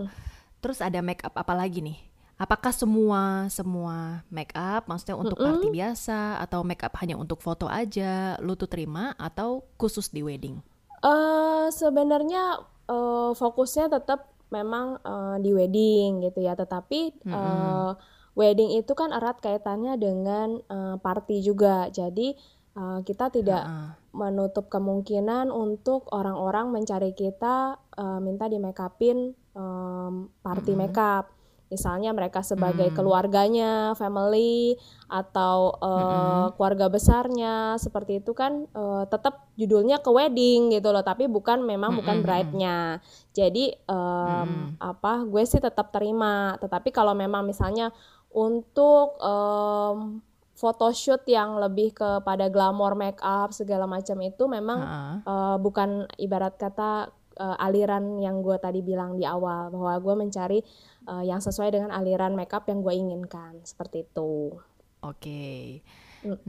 terus 0.58 0.82
ada 0.82 1.06
make 1.06 1.22
up 1.22 1.38
apa 1.38 1.54
lagi 1.54 1.86
nih? 1.86 2.02
Apakah 2.38 2.74
semua 2.74 3.50
semua 3.50 4.26
make 4.30 4.54
up 4.58 4.90
maksudnya 4.90 5.18
untuk 5.18 5.38
mm 5.38 5.46
-mm. 5.46 5.54
party 5.54 5.68
biasa 5.74 6.42
atau 6.42 6.66
make 6.66 6.82
up 6.82 6.94
hanya 7.02 7.18
untuk 7.18 7.42
foto 7.42 7.70
aja 7.70 8.38
lu 8.42 8.58
tuh 8.58 8.70
terima 8.70 9.14
atau 9.22 9.66
khusus 9.78 10.10
di 10.10 10.26
wedding? 10.26 10.58
Uh, 11.06 11.70
sebenarnya 11.70 12.66
uh, 12.90 13.38
fokusnya 13.38 13.94
tetap 13.94 14.34
memang 14.50 14.98
uh, 15.06 15.38
di 15.38 15.54
wedding 15.54 16.26
gitu 16.26 16.42
ya, 16.42 16.58
tetapi 16.58 17.22
mm 17.22 17.30
-hmm. 17.30 17.38
uh, 17.38 17.92
wedding 18.38 18.78
itu 18.78 18.94
kan 18.94 19.10
erat 19.10 19.42
kaitannya 19.42 19.98
dengan 19.98 20.62
uh, 20.70 21.02
party 21.02 21.42
juga. 21.42 21.90
Jadi 21.90 22.38
uh, 22.78 23.02
kita 23.02 23.34
tidak 23.34 23.66
uh 23.66 23.74
-uh. 23.74 23.92
menutup 24.14 24.70
kemungkinan 24.70 25.50
untuk 25.50 26.06
orang-orang 26.14 26.70
mencari 26.70 27.18
kita 27.18 27.82
uh, 27.98 28.20
minta 28.22 28.46
di 28.46 28.62
make 28.62 28.78
upin 28.78 29.34
um, 29.58 30.30
party 30.46 30.72
uh 30.72 30.76
-huh. 30.78 30.82
makeup. 30.86 31.26
Misalnya 31.68 32.16
mereka 32.16 32.48
sebagai 32.48 32.88
hmm. 32.88 32.96
keluarganya, 32.96 33.92
family 34.00 34.80
atau 35.12 35.76
uh, 35.84 36.48
hmm. 36.48 36.56
keluarga 36.56 36.88
besarnya 36.88 37.76
seperti 37.76 38.24
itu 38.24 38.32
kan 38.32 38.72
uh, 38.72 39.04
tetap 39.04 39.52
judulnya 39.60 40.00
ke 40.00 40.08
wedding 40.08 40.72
gitu 40.72 40.96
loh, 40.96 41.04
tapi 41.04 41.28
bukan 41.28 41.68
memang 41.68 41.92
hmm. 41.92 42.00
bukan 42.00 42.18
bride-nya. 42.24 43.04
Jadi 43.36 43.76
um, 43.84 44.48
hmm. 44.48 44.68
apa 44.80 45.28
gue 45.28 45.44
sih 45.44 45.60
tetap 45.60 45.92
terima, 45.92 46.56
tetapi 46.64 46.88
kalau 46.96 47.12
memang 47.12 47.44
misalnya 47.44 47.92
untuk 48.34 49.18
um, 49.22 50.22
photoshoot 50.58 51.22
yang 51.30 51.62
lebih 51.62 51.94
kepada 51.94 52.50
glamour 52.50 52.98
make 52.98 53.22
up 53.22 53.54
segala 53.54 53.86
macam 53.86 54.18
itu 54.26 54.44
memang 54.50 54.80
uh. 54.82 55.16
Uh, 55.22 55.58
bukan 55.62 56.10
ibarat 56.18 56.58
kata 56.58 57.14
uh, 57.38 57.58
aliran 57.62 58.18
yang 58.18 58.42
gue 58.42 58.58
tadi 58.58 58.82
bilang 58.82 59.16
di 59.16 59.24
awal 59.24 59.70
bahwa 59.70 59.94
gue 60.02 60.16
mencari 60.18 60.60
uh, 61.06 61.22
yang 61.22 61.38
sesuai 61.38 61.70
dengan 61.70 61.94
aliran 61.94 62.34
make 62.34 62.52
up 62.52 62.66
yang 62.66 62.82
gue 62.82 62.94
inginkan 62.94 63.62
seperti 63.62 64.10
itu. 64.10 64.58
Oke. 65.06 65.22
Okay. 65.22 65.64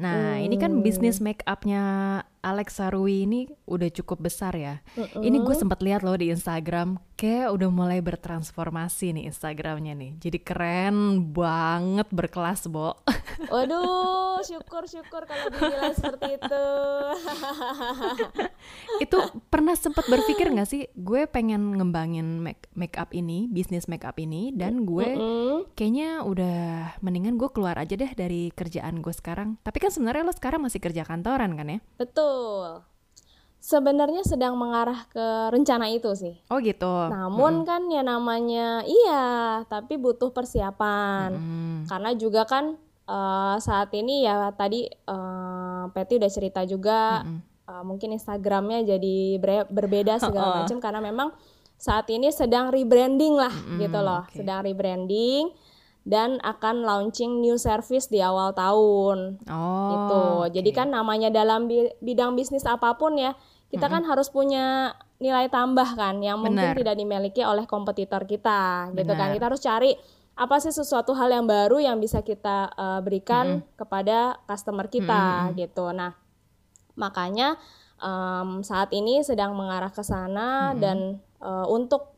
Nah, 0.01 0.41
mm. 0.41 0.47
ini 0.49 0.57
kan 0.57 0.81
bisnis 0.81 1.21
make 1.21 1.45
upnya 1.45 2.25
Alex 2.41 2.79
Sarui 2.79 3.27
ini 3.27 3.51
udah 3.67 3.91
cukup 3.91 4.31
besar 4.31 4.55
ya. 4.55 4.81
Mm-mm. 4.95 5.23
Ini 5.27 5.43
gue 5.43 5.55
sempat 5.59 5.83
lihat 5.83 6.07
loh 6.07 6.15
di 6.15 6.31
Instagram, 6.31 7.03
kayak 7.19 7.51
udah 7.51 7.69
mulai 7.69 7.99
bertransformasi 7.99 9.11
nih 9.19 9.25
Instagramnya 9.27 9.99
nih. 9.99 10.13
Jadi 10.23 10.39
keren 10.39 11.29
banget 11.35 12.07
berkelas, 12.15 12.71
Bo. 12.71 12.95
Waduh, 13.53 14.39
syukur-syukur 14.47 15.27
kalau 15.27 15.51
dibilang 15.51 15.95
seperti 15.99 16.39
itu. 16.39 16.67
itu 19.05 19.19
pernah 19.51 19.75
sempat 19.75 20.07
berpikir 20.07 20.55
gak 20.55 20.71
sih, 20.71 20.87
gue 20.95 21.27
pengen 21.27 21.75
ngembangin 21.75 22.39
make, 22.39 22.71
make 22.79 22.95
up 22.95 23.11
ini, 23.11 23.51
bisnis 23.51 23.91
make 23.91 24.07
up 24.07 24.15
ini, 24.23 24.55
dan 24.55 24.87
gue 24.87 25.19
kayaknya 25.75 26.23
udah 26.23 26.95
mendingan 27.03 27.35
gue 27.35 27.51
keluar 27.51 27.75
aja 27.83 27.99
deh 27.99 28.15
dari 28.15 28.55
kerjaan 28.55 29.03
gue 29.03 29.15
sekarang. 29.15 29.59
Tapi 29.67 29.79
kan 29.83 29.91
sebenarnya 29.91 30.23
lo 30.23 30.35
sekarang 30.35 30.63
masih 30.63 30.79
kerja 30.79 31.03
kantoran 31.03 31.59
kan 31.59 31.67
ya? 31.67 31.79
Betul. 31.99 32.28
Betul. 32.29 32.69
Sebenarnya 33.59 34.23
sedang 34.25 34.57
mengarah 34.57 35.05
ke 35.13 35.27
rencana 35.53 35.93
itu 35.93 36.09
sih. 36.17 36.41
Oh 36.49 36.57
gitu. 36.61 36.89
Namun 37.09 37.65
hmm. 37.65 37.67
kan 37.69 37.83
ya 37.93 38.01
namanya 38.01 38.81
iya, 38.85 39.27
tapi 39.69 40.01
butuh 40.01 40.33
persiapan. 40.33 41.29
Hmm. 41.37 41.81
Karena 41.85 42.17
juga 42.17 42.49
kan 42.49 42.81
uh, 43.09 43.57
saat 43.61 43.93
ini 43.93 44.25
ya 44.25 44.53
tadi 44.57 44.89
uh, 45.09 45.91
Peti 45.93 46.17
udah 46.17 46.31
cerita 46.33 46.65
juga 46.65 47.25
hmm. 47.25 47.41
uh, 47.69 47.83
mungkin 47.85 48.17
Instagramnya 48.17 48.85
jadi 48.85 49.17
berbeda 49.69 50.17
segala 50.21 50.49
oh. 50.53 50.57
macam 50.65 50.79
karena 50.81 51.01
memang 51.05 51.29
saat 51.79 52.09
ini 52.11 52.33
sedang 52.35 52.75
rebranding 52.75 53.39
lah 53.39 53.55
hmm, 53.55 53.79
gitu 53.79 54.01
loh, 54.03 54.27
okay. 54.27 54.43
sedang 54.43 54.67
rebranding 54.67 55.55
dan 56.09 56.41
akan 56.41 56.89
launching 56.89 57.45
new 57.45 57.61
service 57.61 58.09
di 58.09 58.25
awal 58.25 58.57
tahun. 58.57 59.37
Oh. 59.45 59.89
Gitu. 59.93 60.21
Okay. 60.25 60.49
Jadi 60.57 60.71
kan 60.73 60.89
namanya 60.89 61.29
dalam 61.29 61.69
bidang 62.01 62.33
bisnis 62.33 62.65
apa 62.65 62.97
pun 62.97 63.21
ya, 63.21 63.37
kita 63.69 63.85
mm 63.85 63.93
-hmm. 63.93 63.93
kan 63.93 64.03
harus 64.09 64.33
punya 64.33 64.97
nilai 65.21 65.53
tambah 65.53 65.85
kan 66.01 66.25
yang 66.25 66.41
mungkin 66.41 66.73
tidak 66.73 66.97
dimiliki 66.97 67.45
oleh 67.45 67.69
kompetitor 67.69 68.25
kita, 68.25 68.89
Bener. 68.89 69.05
gitu 69.05 69.13
kan. 69.21 69.29
Kita 69.37 69.45
harus 69.53 69.61
cari 69.61 69.93
apa 70.39 70.57
sih 70.65 70.73
sesuatu 70.73 71.13
hal 71.13 71.29
yang 71.29 71.45
baru 71.45 71.77
yang 71.77 72.01
bisa 72.01 72.25
kita 72.25 72.73
uh, 72.73 73.05
berikan 73.05 73.61
mm 73.61 73.61
-hmm. 73.61 73.77
kepada 73.77 74.19
customer 74.49 74.89
kita, 74.89 75.23
mm 75.29 75.45
-hmm. 75.45 75.57
gitu. 75.61 75.87
Nah, 75.93 76.17
makanya 76.97 77.61
um, 78.01 78.65
saat 78.65 78.89
ini 78.97 79.21
sedang 79.21 79.53
mengarah 79.53 79.93
ke 79.93 80.01
sana 80.01 80.73
mm 80.73 80.73
-hmm. 80.73 80.81
dan 80.81 80.99
uh, 81.45 81.69
untuk 81.69 82.18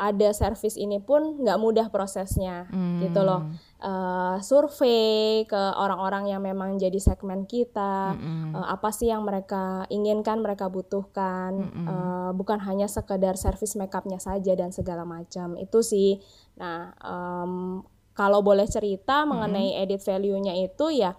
ada 0.00 0.32
servis 0.32 0.80
ini 0.80 0.96
pun 0.96 1.44
nggak 1.44 1.60
mudah 1.60 1.86
prosesnya 1.92 2.64
hmm. 2.72 3.04
gitu 3.04 3.20
loh 3.20 3.52
uh, 3.84 4.40
survei 4.40 5.44
ke 5.44 5.60
orang-orang 5.76 6.32
yang 6.32 6.40
memang 6.40 6.80
jadi 6.80 6.96
segmen 6.96 7.44
kita 7.44 8.16
hmm. 8.16 8.56
uh, 8.56 8.66
apa 8.72 8.88
sih 8.96 9.12
yang 9.12 9.20
mereka 9.28 9.84
inginkan 9.92 10.40
mereka 10.40 10.72
butuhkan 10.72 11.52
hmm. 11.68 11.84
uh, 11.84 12.30
bukan 12.32 12.64
hanya 12.64 12.88
sekedar 12.88 13.36
servis 13.36 13.76
makeupnya 13.76 14.16
saja 14.16 14.56
dan 14.56 14.72
segala 14.72 15.04
macam 15.04 15.60
itu 15.60 15.84
sih 15.84 16.16
nah 16.56 16.96
um, 17.04 17.84
kalau 18.16 18.40
boleh 18.40 18.64
cerita 18.64 19.28
mengenai 19.28 19.76
hmm. 19.76 19.82
edit 19.84 20.00
value-nya 20.00 20.56
itu 20.64 20.96
ya 20.96 21.12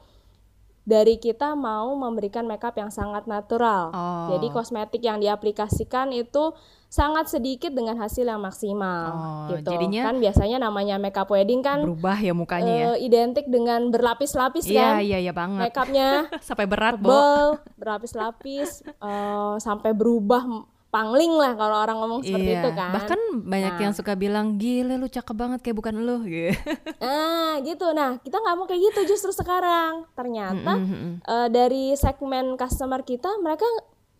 dari 0.82 1.22
kita 1.22 1.54
mau 1.54 1.94
memberikan 1.94 2.50
makeup 2.50 2.74
yang 2.74 2.90
sangat 2.90 3.30
natural. 3.30 3.94
Oh. 3.94 4.28
Jadi 4.34 4.50
kosmetik 4.50 5.06
yang 5.06 5.22
diaplikasikan 5.22 6.10
itu 6.10 6.58
sangat 6.92 7.32
sedikit 7.32 7.72
dengan 7.72 7.96
hasil 7.96 8.28
yang 8.28 8.44
maksimal 8.44 9.08
oh, 9.16 9.56
gitu. 9.56 9.72
Jadinya 9.72 10.12
kan 10.12 10.20
biasanya 10.20 10.58
namanya 10.60 11.00
makeup 11.00 11.32
wedding 11.32 11.64
kan 11.64 11.88
berubah 11.88 12.20
ya 12.20 12.36
mukanya. 12.36 12.92
Uh, 12.92 12.98
identik 13.00 13.48
dengan 13.48 13.88
berlapis-lapis 13.96 14.68
yeah, 14.68 15.00
kan. 15.00 15.08
Iya 15.08 15.18
iya 15.24 15.32
banget. 15.32 15.72
Makeupnya 15.72 16.28
sampai 16.52 16.68
berat, 16.68 17.00
Bo. 17.00 17.56
berlapis-lapis 17.80 18.84
uh, 19.00 19.56
sampai 19.64 19.96
berubah 19.96 20.44
pangling 20.92 21.32
lah 21.40 21.56
kalau 21.56 21.80
orang 21.80 21.98
ngomong 22.04 22.22
seperti 22.28 22.52
iya. 22.52 22.60
itu 22.60 22.70
kan. 22.76 22.92
Bahkan 22.92 23.20
banyak 23.48 23.74
nah. 23.80 23.82
yang 23.88 23.94
suka 23.96 24.14
bilang 24.20 24.60
gile 24.60 25.00
lu 25.00 25.08
cakep 25.08 25.32
banget 25.32 25.60
kayak 25.64 25.80
bukan 25.80 25.96
lu 25.96 26.20
gitu. 26.28 26.60
Nah, 27.00 27.64
gitu. 27.64 27.88
Nah, 27.96 28.20
kita 28.20 28.36
nggak 28.36 28.56
mau 28.60 28.68
kayak 28.68 28.92
gitu 28.92 29.16
justru 29.16 29.32
sekarang. 29.32 30.04
Ternyata 30.12 30.76
mm 30.76 30.84
-hmm. 30.84 31.12
uh, 31.24 31.48
dari 31.48 31.96
segmen 31.96 32.60
customer 32.60 33.00
kita 33.08 33.32
mereka 33.40 33.64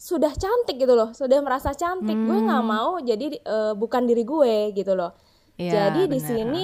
sudah 0.02 0.34
cantik 0.34 0.82
gitu 0.82 0.98
loh, 0.98 1.14
sudah 1.14 1.38
merasa 1.46 1.78
cantik. 1.78 2.18
Mm. 2.18 2.26
Gue 2.26 2.40
nggak 2.42 2.64
mau 2.66 2.98
jadi 2.98 3.38
uh, 3.46 3.74
bukan 3.78 4.10
diri 4.10 4.26
gue 4.26 4.74
gitu 4.74 4.98
loh. 4.98 5.14
Ya, 5.62 5.94
jadi 5.94 6.10
bener. 6.10 6.14
di 6.18 6.20
sini 6.26 6.64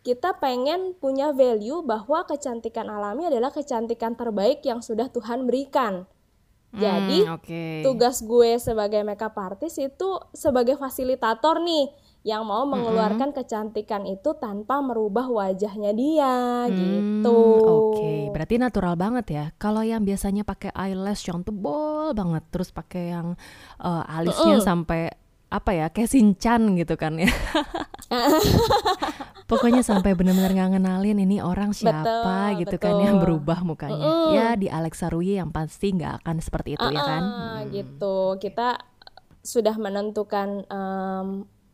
kita 0.00 0.40
pengen 0.40 0.96
punya 0.96 1.36
value 1.36 1.84
bahwa 1.84 2.24
kecantikan 2.24 2.88
alami 2.88 3.28
adalah 3.28 3.52
kecantikan 3.52 4.16
terbaik 4.16 4.64
yang 4.64 4.80
sudah 4.80 5.12
Tuhan 5.12 5.44
berikan 5.44 6.08
Jadi 6.72 7.28
Hmm, 7.28 7.36
oke. 7.36 7.84
tugas 7.84 8.24
gue 8.24 8.56
sebagai 8.56 9.04
makeup 9.04 9.36
artist 9.36 9.76
itu 9.76 10.16
sebagai 10.32 10.80
fasilitator 10.80 11.60
nih 11.60 11.92
yang 12.22 12.46
mau 12.46 12.62
mengeluarkan 12.62 13.34
kecantikan 13.34 14.06
itu 14.06 14.30
tanpa 14.38 14.78
merubah 14.78 15.26
wajahnya 15.26 15.90
dia 15.90 16.70
Hmm, 16.70 16.78
gitu. 16.78 17.40
Oke, 17.66 18.30
berarti 18.30 18.62
natural 18.62 18.94
banget 18.94 19.26
ya. 19.26 19.44
Kalau 19.58 19.82
yang 19.82 20.06
biasanya 20.06 20.46
pakai 20.46 20.70
eyelash 20.70 21.26
yang 21.26 21.42
tebal 21.42 22.14
banget, 22.14 22.46
terus 22.54 22.70
pakai 22.70 23.10
yang 23.10 23.34
eh, 23.82 24.04
alisnya 24.06 24.62
sampai 24.62 25.10
apa 25.52 25.70
ya, 25.74 25.86
kayak 25.90 26.08
sinchan 26.08 26.78
gitu 26.78 26.94
kan 26.96 27.18
ya. 27.18 27.28
Pokoknya 29.50 29.82
sampai 29.84 30.16
benar-benar 30.16 30.54
nggak 30.54 30.70
ngenalin 30.78 31.18
ini 31.28 31.44
orang 31.44 31.76
siapa 31.76 32.54
Betul, 32.54 32.60
gitu 32.64 32.76
kan 32.80 32.94
yang 33.02 33.20
betul. 33.20 33.36
berubah 33.36 33.60
mukanya. 33.66 34.08
Ya 34.32 34.48
di 34.56 34.70
Alexa 34.72 35.12
Rui 35.12 35.36
yang 35.36 35.52
pasti 35.52 35.92
nggak 35.92 36.24
akan 36.24 36.36
seperti 36.40 36.80
itu 36.80 36.86
ya 36.88 37.02
kan. 37.04 37.22
Ah, 37.22 37.60
gitu. 37.68 38.40
Kita 38.40 38.80
sudah 39.42 39.74
menentukan 39.76 40.64
em, 40.70 41.28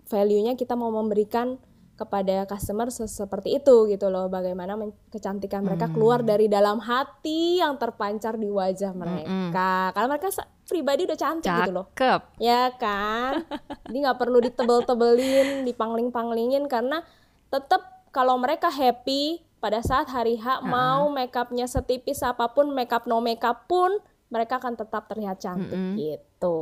value-nya 0.08 0.56
kita 0.56 0.74
mau 0.74 0.88
memberikan 0.88 1.60
kepada 1.98 2.46
customer 2.46 2.94
se- 2.94 3.10
seperti 3.10 3.58
itu 3.58 3.90
gitu 3.90 4.06
loh. 4.06 4.30
Bagaimana 4.30 4.78
kecantikan 5.10 5.66
mereka 5.66 5.90
keluar 5.90 6.22
dari 6.22 6.46
dalam 6.46 6.78
hati 6.78 7.58
yang 7.58 7.74
terpancar 7.74 8.38
di 8.38 8.46
wajah 8.46 8.94
mereka. 8.94 9.90
Karena 9.90 10.08
mereka 10.08 10.30
pribadi 10.62 11.10
udah 11.10 11.18
cantik 11.18 11.50
gitu 11.66 11.72
loh. 11.74 11.86
Cakep. 11.90 12.20
Ya 12.38 12.70
kan? 12.78 13.42
Jadi 13.90 13.98
nggak 13.98 14.18
perlu 14.18 14.38
ditebel-tebelin, 14.38 15.66
dipangling-panglingin 15.66 16.70
karena 16.70 17.02
tetap 17.50 17.82
kalau 18.14 18.38
mereka 18.38 18.70
happy 18.70 19.42
pada 19.58 19.82
saat 19.82 20.06
hari 20.06 20.38
H 20.38 20.62
mau 20.62 21.10
makeupnya 21.10 21.66
setipis 21.66 22.22
apa 22.22 22.46
pun, 22.54 22.70
makeup 22.70 23.10
no 23.10 23.18
makeup 23.18 23.66
pun 23.66 23.90
mereka 24.28 24.60
akan 24.62 24.76
tetap 24.76 25.08
terlihat 25.10 25.40
cantik 25.40 25.74
gitu. 25.98 26.58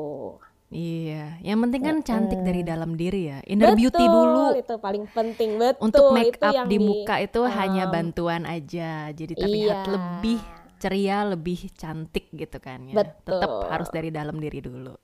Iya, 0.66 1.38
yang 1.46 1.62
penting 1.62 1.82
kan 1.86 1.96
cantik 2.02 2.42
dari 2.42 2.66
dalam 2.66 2.98
diri 2.98 3.30
ya. 3.30 3.38
Inner 3.46 3.78
beauty 3.78 4.02
Betul, 4.02 4.10
dulu. 4.10 4.44
itu 4.58 4.74
paling 4.82 5.04
penting 5.14 5.50
betul. 5.62 5.82
Untuk 5.86 6.04
make 6.10 6.34
itu 6.34 6.42
up 6.42 6.66
di 6.66 6.78
muka 6.82 7.14
itu 7.22 7.40
hanya 7.46 7.86
um, 7.86 7.92
bantuan 7.94 8.42
aja. 8.42 9.14
Jadi 9.14 9.38
terlihat 9.38 9.86
iya. 9.86 9.92
lebih 9.94 10.38
ceria, 10.82 11.18
lebih 11.22 11.70
cantik 11.70 12.34
gitu 12.34 12.58
kan 12.58 12.82
ya. 12.90 12.98
Betul. 12.98 13.38
Tetap 13.38 13.52
harus 13.70 13.88
dari 13.94 14.10
dalam 14.10 14.42
diri 14.42 14.58
dulu. 14.58 14.98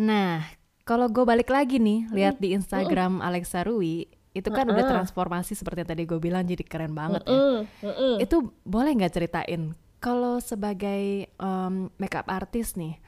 Nah, 0.00 0.40
kalau 0.88 1.12
gue 1.12 1.24
balik 1.28 1.52
lagi 1.52 1.76
nih, 1.76 2.08
lihat 2.16 2.40
di 2.40 2.56
Instagram 2.56 3.20
Alexa 3.20 3.60
Rui, 3.60 4.08
itu 4.32 4.48
kan 4.52 4.68
udah 4.68 4.84
transformasi 4.88 5.52
seperti 5.52 5.84
yang 5.84 5.90
tadi 5.92 6.02
gue 6.08 6.20
bilang 6.20 6.44
jadi 6.48 6.64
keren 6.64 6.96
banget 6.96 7.28
ya. 7.28 7.32
Mm, 7.32 7.60
mm, 7.64 7.92
mm. 7.92 8.16
Itu 8.24 8.56
boleh 8.64 8.92
nggak 8.96 9.12
ceritain 9.12 9.76
kalau 10.00 10.38
sebagai 10.40 11.32
um, 11.40 11.88
makeup 11.96 12.28
artist 12.28 12.76
nih, 12.76 13.00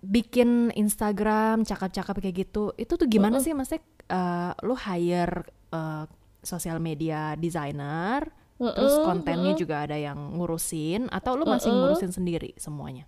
bikin 0.00 0.72
Instagram 0.72 1.68
cakep-cakep 1.68 2.16
kayak 2.24 2.36
gitu, 2.48 2.72
itu 2.80 2.92
tuh 2.96 3.04
gimana 3.04 3.36
sih 3.38 3.52
maksudnya 3.52 3.84
uh, 4.08 4.52
lu 4.64 4.72
hire 4.72 5.44
uh, 5.76 6.08
sosial 6.40 6.80
media 6.80 7.36
designer, 7.36 8.24
terus 8.56 8.96
kontennya 9.04 9.52
juga 9.56 9.84
ada 9.84 9.96
yang 9.96 10.40
ngurusin 10.40 11.12
atau 11.12 11.36
lu 11.36 11.44
masih 11.44 11.68
ngurusin 11.68 12.12
sendiri 12.16 12.56
semuanya? 12.56 13.04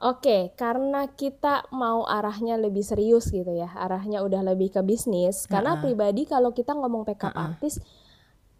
Oke, 0.00 0.56
karena 0.56 1.12
kita 1.12 1.68
mau 1.76 2.08
arahnya 2.08 2.56
lebih 2.56 2.80
serius 2.80 3.28
gitu 3.28 3.52
ya, 3.52 3.68
arahnya 3.76 4.24
udah 4.24 4.40
lebih 4.52 4.72
ke 4.72 4.80
bisnis. 4.80 5.44
Karena 5.44 5.76
pribadi 5.76 6.24
kalau 6.24 6.56
kita 6.56 6.72
ngomong 6.72 7.04
makeup 7.04 7.36
artist 7.36 7.84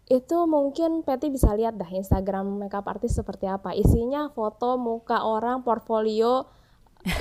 itu 0.05 0.37
mungkin 0.45 1.01
Patty 1.01 1.33
bisa 1.33 1.49
lihat 1.57 1.81
dah 1.81 1.89
Instagram 1.89 2.61
makeup 2.61 2.85
artist 2.85 3.17
seperti 3.17 3.49
apa. 3.49 3.73
Isinya 3.73 4.29
foto 4.29 4.77
muka 4.77 5.25
orang, 5.25 5.65
portfolio, 5.65 6.45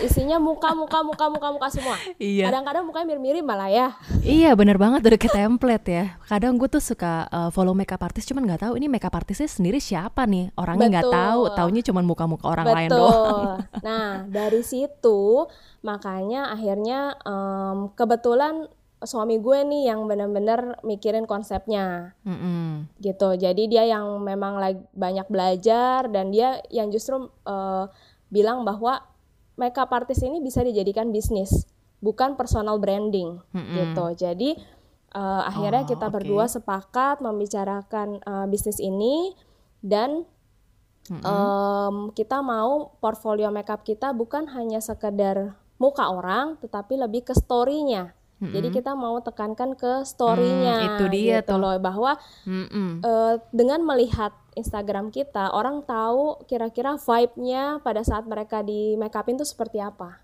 isinya 0.04 0.36
muka 0.36 0.72
muka 0.76 1.00
muka 1.00 1.26
muka 1.32 1.48
muka 1.52 1.68
semua. 1.72 1.96
Iya. 2.20 2.52
Kadang-kadang 2.52 2.84
mukanya 2.84 3.06
mirip-mirip 3.16 3.44
malah 3.44 3.70
ya. 3.72 3.88
Iya 4.20 4.52
bener 4.52 4.76
banget 4.76 5.00
udah 5.04 5.18
kayak 5.20 5.36
template 5.36 5.86
ya. 5.88 6.04
Kadang 6.28 6.60
gue 6.60 6.68
tuh 6.68 6.82
suka 6.84 7.26
uh, 7.32 7.50
follow 7.50 7.72
makeup 7.72 8.00
artist 8.04 8.28
cuman 8.28 8.44
nggak 8.44 8.68
tahu 8.68 8.76
ini 8.76 8.86
makeup 8.92 9.14
artisnya 9.16 9.48
sendiri 9.48 9.80
siapa 9.80 10.28
nih. 10.28 10.52
Orangnya 10.56 11.00
nggak 11.00 11.06
Betul. 11.08 11.18
tahu, 11.18 11.40
taunya 11.56 11.82
cuman 11.84 12.04
muka-muka 12.04 12.44
orang 12.48 12.66
lain 12.68 12.90
doang. 12.90 13.08
Betul. 13.10 13.48
Nah, 13.86 14.28
dari 14.28 14.60
situ 14.60 15.48
makanya 15.80 16.52
akhirnya 16.52 17.16
em, 17.24 17.88
kebetulan 17.96 18.68
suami 19.00 19.40
gue 19.40 19.64
nih 19.64 19.88
yang 19.88 20.04
bener-bener 20.04 20.76
mikirin 20.84 21.24
konsepnya 21.24 22.12
Mm-mm. 22.24 22.84
gitu. 23.00 23.32
Jadi 23.32 23.72
dia 23.72 23.88
yang 23.88 24.20
memang 24.20 24.60
lagi 24.60 24.80
banyak 24.92 25.26
belajar 25.32 26.12
dan 26.12 26.28
dia 26.28 26.60
yang 26.68 26.92
justru 26.92 27.32
eh, 27.48 27.84
bilang 28.28 28.62
bahwa 28.62 29.00
makeup 29.60 29.92
artist 29.92 30.24
ini 30.24 30.40
bisa 30.40 30.64
dijadikan 30.64 31.12
bisnis, 31.12 31.68
bukan 32.00 32.34
personal 32.34 32.80
branding 32.80 33.36
gitu. 33.52 34.04
Jadi 34.16 34.56
eh, 35.10 35.42
akhirnya 35.44 35.84
Oh, 35.84 35.90
kita 35.90 36.06
oke. 36.08 36.14
berdua 36.16 36.48
sepakat 36.48 37.20
membicarakan 37.20 38.08
eh, 38.18 38.46
bisnis 38.48 38.80
ini 38.80 39.36
dan 39.80 40.24
em, 41.10 41.96
kita 42.10 42.38
mau 42.38 42.94
portfolio 42.96 43.50
makeup 43.50 43.82
kita 43.82 44.12
bukan 44.12 44.46
hanya 44.48 44.78
sekedar 44.78 45.52
muka 45.76 46.06
orang, 46.06 46.60
tetapi 46.60 46.94
lebih 46.94 47.24
ke 47.24 47.34
story-nya. 47.34 48.12
Jadi 48.40 48.72
kita 48.72 48.96
mau 48.96 49.20
tekankan 49.20 49.76
ke 49.76 50.00
story-nya, 50.02 50.74
Hmm, 50.74 50.86
itu 50.86 51.04
dia 51.10 51.44
gitu 51.44 51.52
tuh. 51.52 51.60
loh, 51.60 51.76
bahwa 51.76 52.16
eh, 53.00 53.34
dengan 53.50 53.80
melihat 53.82 54.32
Instagram 54.58 55.10
kita, 55.14 55.50
orang 55.54 55.82
tahu 55.86 56.42
kira-kira 56.46 56.98
vibe-nya 56.98 57.82
pada 57.82 58.02
saat 58.02 58.26
mereka 58.26 58.62
di 58.62 58.94
make 58.98 59.14
upin 59.14 59.38
tuh 59.38 59.46
seperti 59.48 59.78
apa, 59.82 60.22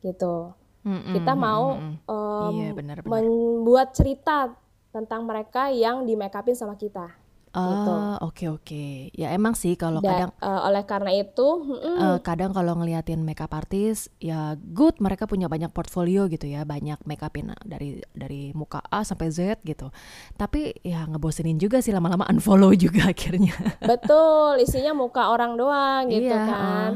gitu. 0.00 0.52
Mm-mm, 0.80 1.12
Kita 1.12 1.36
mau 1.36 1.76
mm-mm. 1.76 2.08
em, 2.08 2.52
Iya, 2.56 2.68
benar-benar. 2.72 3.12
membuat 3.12 3.92
cerita 3.92 4.56
tentang 4.90 5.28
mereka 5.28 5.68
yang 5.68 6.08
di 6.08 6.16
make 6.16 6.32
upin 6.32 6.56
sama 6.56 6.76
kita. 6.80 7.19
Gitu. 7.58 7.90
Oh, 7.90 8.14
oke 8.22 8.46
oke. 8.46 9.10
Ya 9.10 9.34
emang 9.34 9.58
sih 9.58 9.74
kalau 9.74 9.98
Da- 9.98 10.10
kadang 10.14 10.30
eh, 10.38 10.60
oleh 10.70 10.86
karena 10.86 11.10
itu, 11.10 11.48
mm-mm, 11.66 11.98
eh, 11.98 12.18
kadang 12.22 12.54
kalau 12.54 12.78
ngeliatin 12.78 13.26
makeup 13.26 13.50
artist 13.50 14.06
ya 14.22 14.54
good 14.54 14.94
mereka 15.02 15.26
punya 15.26 15.50
banyak 15.50 15.74
portfolio 15.74 16.30
gitu 16.30 16.46
ya, 16.46 16.62
banyak 16.62 17.02
make 17.10 17.18
upin 17.26 17.50
dari 17.66 17.98
dari 18.14 18.54
muka 18.54 18.78
A 18.86 19.02
sampai 19.02 19.34
Z 19.34 19.58
gitu. 19.66 19.90
Tapi 20.38 20.78
ya 20.86 21.10
ngebosenin 21.10 21.58
juga 21.58 21.82
sih 21.82 21.90
lama-lama 21.90 22.22
unfollow 22.30 22.70
juga 22.70 23.08
akhirnya. 23.12 23.54
betul 23.82 24.60
isinya 24.60 24.92
muka 24.92 25.32
orang 25.32 25.56
doang 25.56 26.12
gitu 26.12 26.30
Iya, 26.30 26.44
kan. 26.46 26.90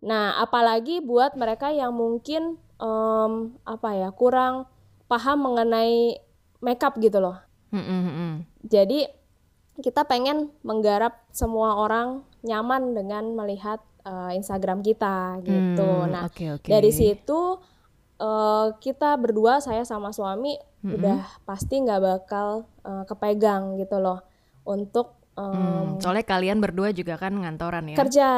Nah, 0.00 0.38
apalagi 0.38 1.02
buat 1.02 1.34
mereka 1.34 1.74
yang 1.74 1.90
mungkin 1.92 2.56
em, 2.78 3.32
apa 3.66 3.88
ya 3.98 4.08
kurang 4.14 4.70
paham 5.10 5.42
mengenai 5.42 6.22
makeup 6.62 6.94
gitu 7.02 7.18
loh. 7.18 7.36
Mm-mm, 7.72 8.00
mm-mm. 8.08 8.32
Jadi 8.64 9.06
kita 9.78 10.02
pengen 10.04 10.50
menggarap 10.60 11.22
semua 11.30 11.78
orang 11.78 12.22
nyaman 12.42 12.92
dengan 12.92 13.30
melihat 13.32 13.78
eh, 14.02 14.34
Instagram 14.34 14.82
kita 14.82 15.38
gitu. 15.42 15.90
Hmm, 16.04 16.10
Nah, 16.10 16.22
oke, 16.26 16.58
oke. 16.58 16.66
dari 16.66 16.90
situ 16.90 17.58
eh, 18.18 18.66
kita 18.78 19.14
berdua 19.14 19.62
saya 19.62 19.86
sama 19.86 20.10
suami 20.10 20.58
udah 20.78 21.42
pasti 21.42 21.78
nggak 21.78 22.00
bakal 22.00 22.48
eh, 22.82 23.04
kepegang 23.04 23.74
gitu 23.76 23.98
loh 23.98 24.22
untuk 24.62 25.14
em, 25.34 25.46
Hmm, 25.46 26.02
soalnya 26.02 26.26
kalian 26.26 26.58
berdua 26.58 26.90
juga 26.90 27.14
kan 27.14 27.34
ngantoran 27.34 27.86
ya. 27.86 27.96
kerja. 27.96 28.30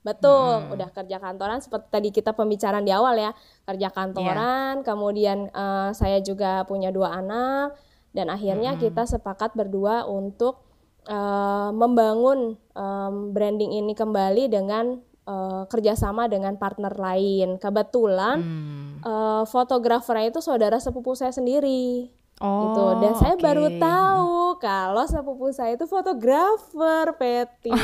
Betul, 0.00 0.72
udah 0.72 0.88
kerja 0.96 1.20
kantoran 1.20 1.60
seperti 1.60 1.86
tadi 1.92 2.08
kita 2.08 2.32
pembicaraan 2.32 2.80
di 2.80 2.88
awal 2.88 3.20
ya, 3.20 3.36
kerja 3.68 3.92
kantoran, 3.92 4.80
kemudian 4.80 5.52
eh, 5.52 5.90
saya 5.92 6.24
juga 6.24 6.64
punya 6.64 6.88
dua 6.88 7.20
anak 7.20 7.76
dan 8.10 8.32
akhirnya 8.32 8.80
kita 8.80 9.04
sepakat 9.04 9.52
berdua 9.52 10.08
untuk 10.08 10.64
eh, 11.04 11.70
membangun 11.70 12.56
em, 12.70 13.14
branding 13.30 13.72
ini 13.76 13.92
kembali 13.92 14.48
dengan 14.48 14.98
eh, 15.22 15.62
kerjasama 15.66 16.26
dengan 16.26 16.56
partner 16.56 16.92
lain. 16.92 17.56
Kebetulan 17.56 18.36
Hmm. 18.40 18.98
eh, 19.00 19.44
fotografernya 19.46 20.28
itu 20.28 20.40
saudara 20.40 20.76
sepupu 20.76 21.14
saya 21.14 21.30
sendiri. 21.30 22.10
Oh, 22.40 22.72
gitu. 22.72 22.84
Dan 23.04 23.12
saya 23.14 23.36
oke. 23.36 23.44
baru 23.44 23.66
tahu 23.76 24.36
kalau 24.58 25.04
sepupu 25.04 25.52
saya 25.52 25.76
itu 25.76 25.84
fotografer, 25.84 27.12
Peti. 27.20 27.68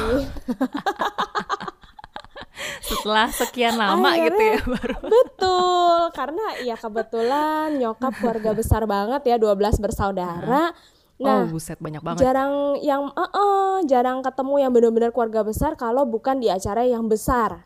Setelah 2.81 3.29
sekian 3.29 3.77
lama 3.77 4.17
gitu 4.17 4.41
ya 4.41 4.61
baru. 4.65 4.97
Betul, 5.05 5.99
karena 6.17 6.47
ya 6.65 6.73
kebetulan 6.75 7.77
nyokap 7.77 8.17
keluarga 8.17 8.57
besar 8.57 8.89
banget 8.89 9.23
ya, 9.29 9.37
12 9.37 9.77
bersaudara. 9.77 10.73
Nah, 11.17 11.49
oh, 11.49 11.57
buset 11.57 11.81
banyak 11.81 12.05
banget. 12.05 12.29
jarang 12.29 12.77
yang 12.85 13.09
eh, 13.09 13.31
eh, 13.33 13.77
jarang 13.89 14.21
ketemu 14.21 14.55
yang 14.61 14.71
benar-benar 14.73 15.11
keluarga 15.17 15.41
besar 15.49 15.73
kalau 15.81 16.05
bukan 16.05 16.37
di 16.45 16.53
acara 16.53 16.85
yang 16.85 17.09
besar. 17.09 17.65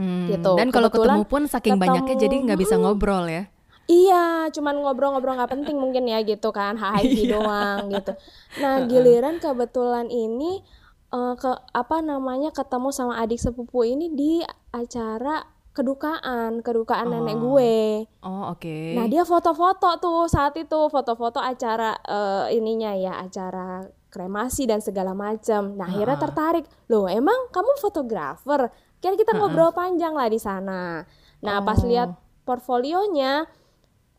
Hmm, 0.00 0.32
gitu. 0.32 0.56
Dan 0.56 0.72
kalau 0.72 0.88
ketemu 0.88 1.22
pun 1.28 1.44
saking 1.44 1.76
ketemu- 1.76 1.84
banyaknya 1.84 2.16
jadi 2.16 2.36
nggak 2.40 2.60
bisa 2.60 2.80
ngobrol 2.80 3.28
ya. 3.28 3.52
Iya, 3.90 4.48
cuman 4.54 4.80
ngobrol-ngobrol 4.86 5.34
nggak 5.34 5.50
penting 5.50 5.76
mungkin 5.76 6.06
ya 6.06 6.22
gitu 6.22 6.54
kan, 6.54 6.78
HIG 6.80 7.36
doang 7.36 7.90
gitu. 7.90 8.16
Nah, 8.62 8.86
giliran 8.86 9.42
kebetulan 9.42 10.06
ini 10.08 10.62
uh, 11.10 11.34
ke 11.36 11.50
apa 11.74 12.00
namanya 12.00 12.54
ketemu 12.54 12.94
sama 12.94 13.18
adik 13.18 13.42
sepupu 13.42 13.82
ini 13.84 14.08
di 14.14 14.40
acara 14.70 15.42
kedukaan, 15.72 16.60
kedukaan 16.60 17.06
Oh. 17.06 17.12
nenek 17.16 17.36
gue. 17.36 17.76
Oh, 18.20 18.50
oke. 18.50 18.78
Nah, 18.94 19.06
dia 19.06 19.22
foto-foto 19.22 19.96
tuh 19.96 20.26
saat 20.26 20.54
itu, 20.54 20.80
foto-foto 20.86 21.38
acara 21.38 21.94
eh, 21.96 22.54
ininya 22.54 22.92
ya, 22.92 23.18
acara 23.18 23.82
kremasi 24.06 24.66
dan 24.66 24.78
segala 24.78 25.14
macam. 25.14 25.74
Nah, 25.74 25.86
akhirnya 25.86 26.18
tertarik. 26.18 26.64
Loh, 26.86 27.06
emang 27.06 27.48
kamu 27.48 27.78
fotografer? 27.78 28.66
Kira 28.98 29.14
kita 29.14 29.32
ngobrol 29.32 29.70
panjang 29.70 30.12
lah 30.12 30.26
di 30.26 30.36
sana. 30.36 31.06
Nah, 31.40 31.56
pas 31.62 31.78
Oh. 31.78 31.86
lihat 31.86 32.12
portfolionya 32.42 33.46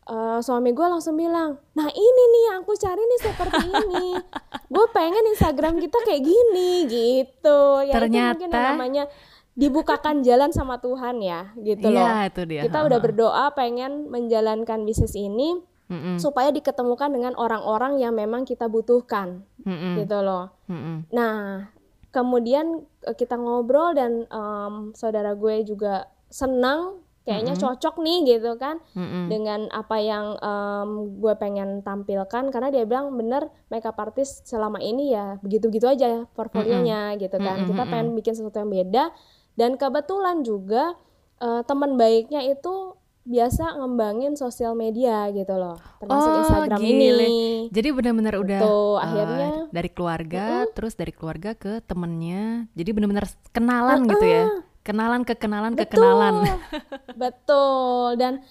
eh, 0.02 0.40
suami 0.42 0.74
gue 0.74 0.82
langsung 0.82 1.14
bilang, 1.14 1.62
nah 1.72 1.86
ini 1.86 2.22
nih 2.26 2.42
yang 2.50 2.66
aku 2.66 2.74
cari 2.74 2.98
nih 2.98 3.20
seperti 3.22 3.62
ini. 3.70 4.06
gue 4.74 4.86
pengen 4.90 5.30
Instagram 5.30 5.78
kita 5.78 5.94
kayak 6.02 6.26
gini 6.26 6.70
gitu. 6.90 7.60
Ya 7.86 7.94
itu 7.94 8.10
mungkin 8.10 8.50
Ternyata- 8.50 8.66
namanya 8.74 9.04
dibukakan 9.52 10.24
jalan 10.24 10.48
sama 10.48 10.80
Tuhan 10.80 11.20
ya, 11.20 11.52
gitu 11.60 11.92
loh 11.92 12.00
Iya, 12.00 12.32
itu 12.32 12.42
dia. 12.48 12.60
kita 12.64 12.78
udah 12.82 12.98
berdoa 12.98 13.44
pengen 13.52 14.08
menjalankan 14.08 14.82
bisnis 14.82 15.12
ini 15.12 15.60
Mm-mm, 15.92 16.16
supaya 16.16 16.48
diketemukan 16.48 17.12
dengan 17.12 17.36
orang-orang 17.36 18.00
yang 18.00 18.16
memang 18.16 18.48
kita 18.48 18.64
butuhkan 18.64 19.44
mm-mm, 19.60 20.00
gitu 20.00 20.24
loh. 20.24 20.48
mm-mm. 20.64 21.04
Nah, 21.12 21.68
kemudian 22.08 22.80
eh, 23.04 23.12
kita 23.12 23.36
ngobrol 23.36 23.92
dan 23.92 24.24
em, 24.24 24.74
saudara 24.92 25.36
gue 25.36 25.68
juga 25.68 26.08
senang 26.32 27.04
kayaknya 27.22 27.54
cocok 27.54 28.02
nih 28.02 28.34
gitu 28.34 28.58
kan 28.58 28.80
Mm-mm. 28.96 29.30
dengan 29.30 29.60
apa 29.68 30.00
yang 30.00 30.34
em, 30.40 30.88
gue 31.20 31.34
pengen 31.36 31.78
tampilkan 31.78 32.48
karena 32.48 32.72
dia 32.72 32.82
bilang 32.82 33.12
bener 33.12 33.46
makeup 33.68 33.94
artist 33.94 34.42
selama 34.42 34.80
ini 34.80 35.12
ya 35.12 35.36
begitu-begitu 35.38 35.86
aja 35.86 36.24
portfolionya 36.32 37.20
gitu 37.20 37.36
kan. 37.36 37.62
Mm-mm, 37.62 37.68
Kita 37.68 37.82
pengen 37.84 38.16
bikin 38.16 38.32
sesuatu 38.32 38.58
yang 38.58 38.72
beda 38.72 39.12
dan 39.54 39.76
kebetulan 39.76 40.40
juga 40.42 40.94
eh, 41.38 41.62
teman 41.66 41.96
baiknya 41.96 42.42
itu 42.46 42.96
biasa 43.22 43.78
ngembangin 43.78 44.34
sosial 44.34 44.74
media 44.74 45.30
gitu 45.30 45.54
loh 45.54 45.78
termasuk 46.02 46.26
Oh, 46.26 46.38
Instagram 46.42 46.80
gile. 46.82 47.22
ini 47.22 47.42
Jadi 47.70 47.88
benar-benar 47.94 48.34
udah 48.42 48.58
Tuh, 48.58 48.98
eh, 48.98 49.04
akhirnya 49.06 49.48
dari 49.70 49.90
keluarga, 49.94 50.66
terus 50.74 50.98
dari 50.98 51.14
keluarga 51.14 51.54
ke 51.54 51.78
temennya. 51.86 52.66
Jadi 52.74 52.90
benar-benar 52.90 53.30
kenalan 53.54 54.10
gitu 54.10 54.26
ya. 54.26 54.44
Kenalan 54.82 55.22
ke 55.22 55.38
kenalan 55.38 55.78
ke 55.78 55.86
kenalan. 55.86 56.42
betul 57.22 58.18
dan 58.18 58.42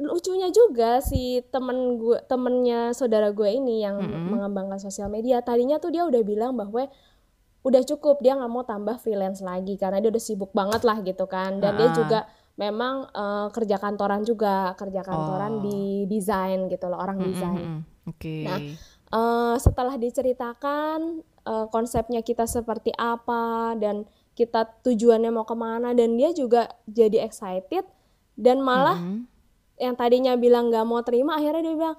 lucunya 0.00 0.48
juga 0.48 1.04
si 1.04 1.44
temen 1.52 2.00
gue 2.00 2.16
temennya 2.24 2.96
saudara 2.96 3.28
gue 3.36 3.50
ini 3.52 3.84
yang 3.84 4.00
mengembangkan 4.00 4.80
sosial 4.80 5.12
media 5.12 5.44
tadinya 5.44 5.76
tuh 5.76 5.92
dia 5.92 6.08
udah 6.08 6.22
bilang 6.24 6.56
bahwa 6.56 6.88
udah 7.68 7.82
cukup 7.86 8.18
dia 8.18 8.32
nggak 8.32 8.48
mau 8.48 8.62
tambah 8.62 8.96
freelance 8.96 9.40
lagi 9.40 9.74
karena 9.74 9.98
dia 9.98 10.08
udah 10.08 10.20
sibuk 10.20 10.50
banget 10.50 10.82
lah 10.82 10.98
gitu 11.00 11.24
kan 11.24 11.56
dan 11.56 11.74
dia 11.74 11.86
Ah. 11.86 11.94
juga 11.94 12.20
memang 12.54 12.94
eh, 13.06 13.46
kerja 13.50 13.76
kantoran 13.76 14.22
juga 14.22 14.72
kerja 14.74 15.00
kantoran 15.02 15.52
Oh. 15.54 15.62
di 15.62 15.78
desain 16.06 16.66
gitu 16.66 16.86
loh 16.86 16.96
orang 16.96 17.20
desain 17.20 17.54
Mm-mm, 17.56 17.80
Oke. 18.06 18.34
Nah, 18.42 18.58
Eh, 19.08 19.56
setelah 19.58 19.96
diceritakan 19.96 21.00
eh, 21.42 21.66
konsepnya 21.68 22.20
kita 22.20 22.44
seperti 22.44 22.92
apa 22.92 23.72
dan 23.74 24.04
kita 24.34 24.68
tujuannya 24.82 25.30
mau 25.30 25.42
ke 25.42 25.54
mana 25.54 25.90
dan 25.92 26.12
dia 26.12 26.30
juga 26.30 26.68
jadi 26.86 27.22
excited 27.22 27.88
dan 28.34 28.60
malah 28.60 28.96
Mm-mm. 28.96 29.24
yang 29.76 29.94
tadinya 29.94 30.36
bilang 30.36 30.68
nggak 30.68 30.84
mau 30.84 31.00
terima 31.00 31.34
akhirnya 31.34 31.64
dia 31.64 31.74
bilang 31.74 31.96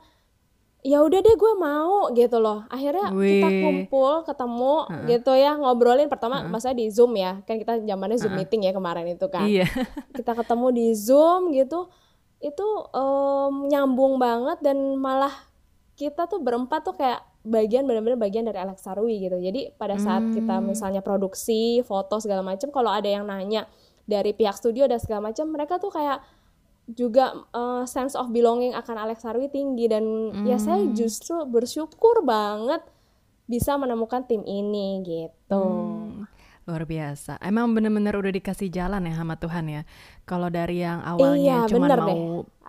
ya 0.79 1.03
udah 1.03 1.19
deh 1.19 1.35
gue 1.35 1.53
mau 1.59 2.07
gitu 2.15 2.39
loh. 2.39 2.63
Akhirnya 2.71 3.11
kita 3.11 3.47
Wih. 3.51 3.63
kumpul 3.63 4.23
ketemu 4.23 4.75
gitu 5.11 5.31
ya 5.35 5.59
ngobrolin. 5.59 6.07
Pertama 6.07 6.47
masa 6.47 6.71
di 6.71 6.87
zoom 6.87 7.19
ya 7.19 7.43
kan 7.43 7.59
kita 7.59 7.83
zamannya 7.83 8.17
zoom 8.19 8.33
meeting 8.39 8.63
ya 8.63 8.71
kemarin 8.71 9.05
itu 9.11 9.27
kan. 9.27 9.43
Iya. 9.43 9.67
kita 10.17 10.31
ketemu 10.35 10.67
di 10.71 10.87
Zoom 10.95 11.51
gitu. 11.51 11.91
Itu 12.39 12.67
em, 12.95 13.67
nyambung 13.67 14.15
banget 14.15 14.63
dan 14.63 14.95
malah 14.95 15.33
kita 15.99 16.31
tuh 16.31 16.39
berempat 16.39 16.87
tuh 16.87 16.95
kayak 16.95 17.19
bagian 17.43 17.83
benar-benar 17.83 18.15
bagian 18.19 18.47
dari 18.47 18.59
Alex 18.63 18.87
Sarwi 18.87 19.19
gitu. 19.19 19.35
Jadi 19.35 19.75
pada 19.75 19.99
saat 19.99 20.23
kita 20.31 20.63
misalnya 20.63 21.03
produksi 21.03 21.83
foto 21.83 22.23
segala 22.23 22.39
macam 22.39 22.71
kalau 22.71 22.91
ada 22.91 23.07
yang 23.07 23.27
nanya 23.27 23.67
dari 24.07 24.31
pihak 24.31 24.55
studio 24.55 24.87
dan 24.87 24.97
segala 24.97 25.29
macam 25.29 25.51
mereka 25.51 25.75
tuh 25.75 25.91
kayak 25.91 26.23
juga 26.89 27.25
eh, 27.49 27.83
sense 27.85 28.13
of 28.13 28.29
belonging 28.29 28.73
akan 28.73 28.95
Alex 28.97 29.21
Sarwi 29.21 29.47
tinggi 29.47 29.85
dan 29.85 30.03
ya 30.43 30.57
saya 30.57 30.85
justru 30.91 31.43
bersyukur 31.43 32.21
banget 32.21 32.81
bisa 33.45 33.75
menemukan 33.75 34.23
tim 34.23 34.41
ini 34.41 35.01
gitu 35.01 35.49
Hmm, 35.49 36.29
Luar 36.63 36.85
biasa. 36.85 37.41
Emang 37.41 37.73
bener-bener 37.73 38.13
udah 38.13 38.29
dikasih 38.29 38.69
jalan 38.69 39.01
ya 39.01 39.17
sama 39.17 39.33
Tuhan 39.33 39.65
ya. 39.65 39.81
Kalau 40.21 40.53
dari 40.53 40.85
yang 40.85 41.01
awalnya 41.01 41.65
Iya, 41.65 41.69
cuma 41.73 41.89
mau 41.89 41.97
deh. 42.05 42.19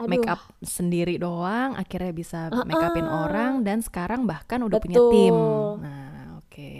Aduh. 0.00 0.08
make 0.08 0.24
up 0.24 0.40
sendiri 0.60 1.20
doang, 1.20 1.76
akhirnya 1.76 2.08
bisa 2.08 2.48
make 2.64 2.80
upin 2.80 3.04
orang 3.04 3.60
dan 3.60 3.84
sekarang 3.84 4.24
bahkan 4.24 4.64
udah 4.64 4.80
punya 4.80 4.96
tim. 5.12 5.36
Betul. 5.36 5.84
Nah, 5.84 6.08
oke. 6.40 6.72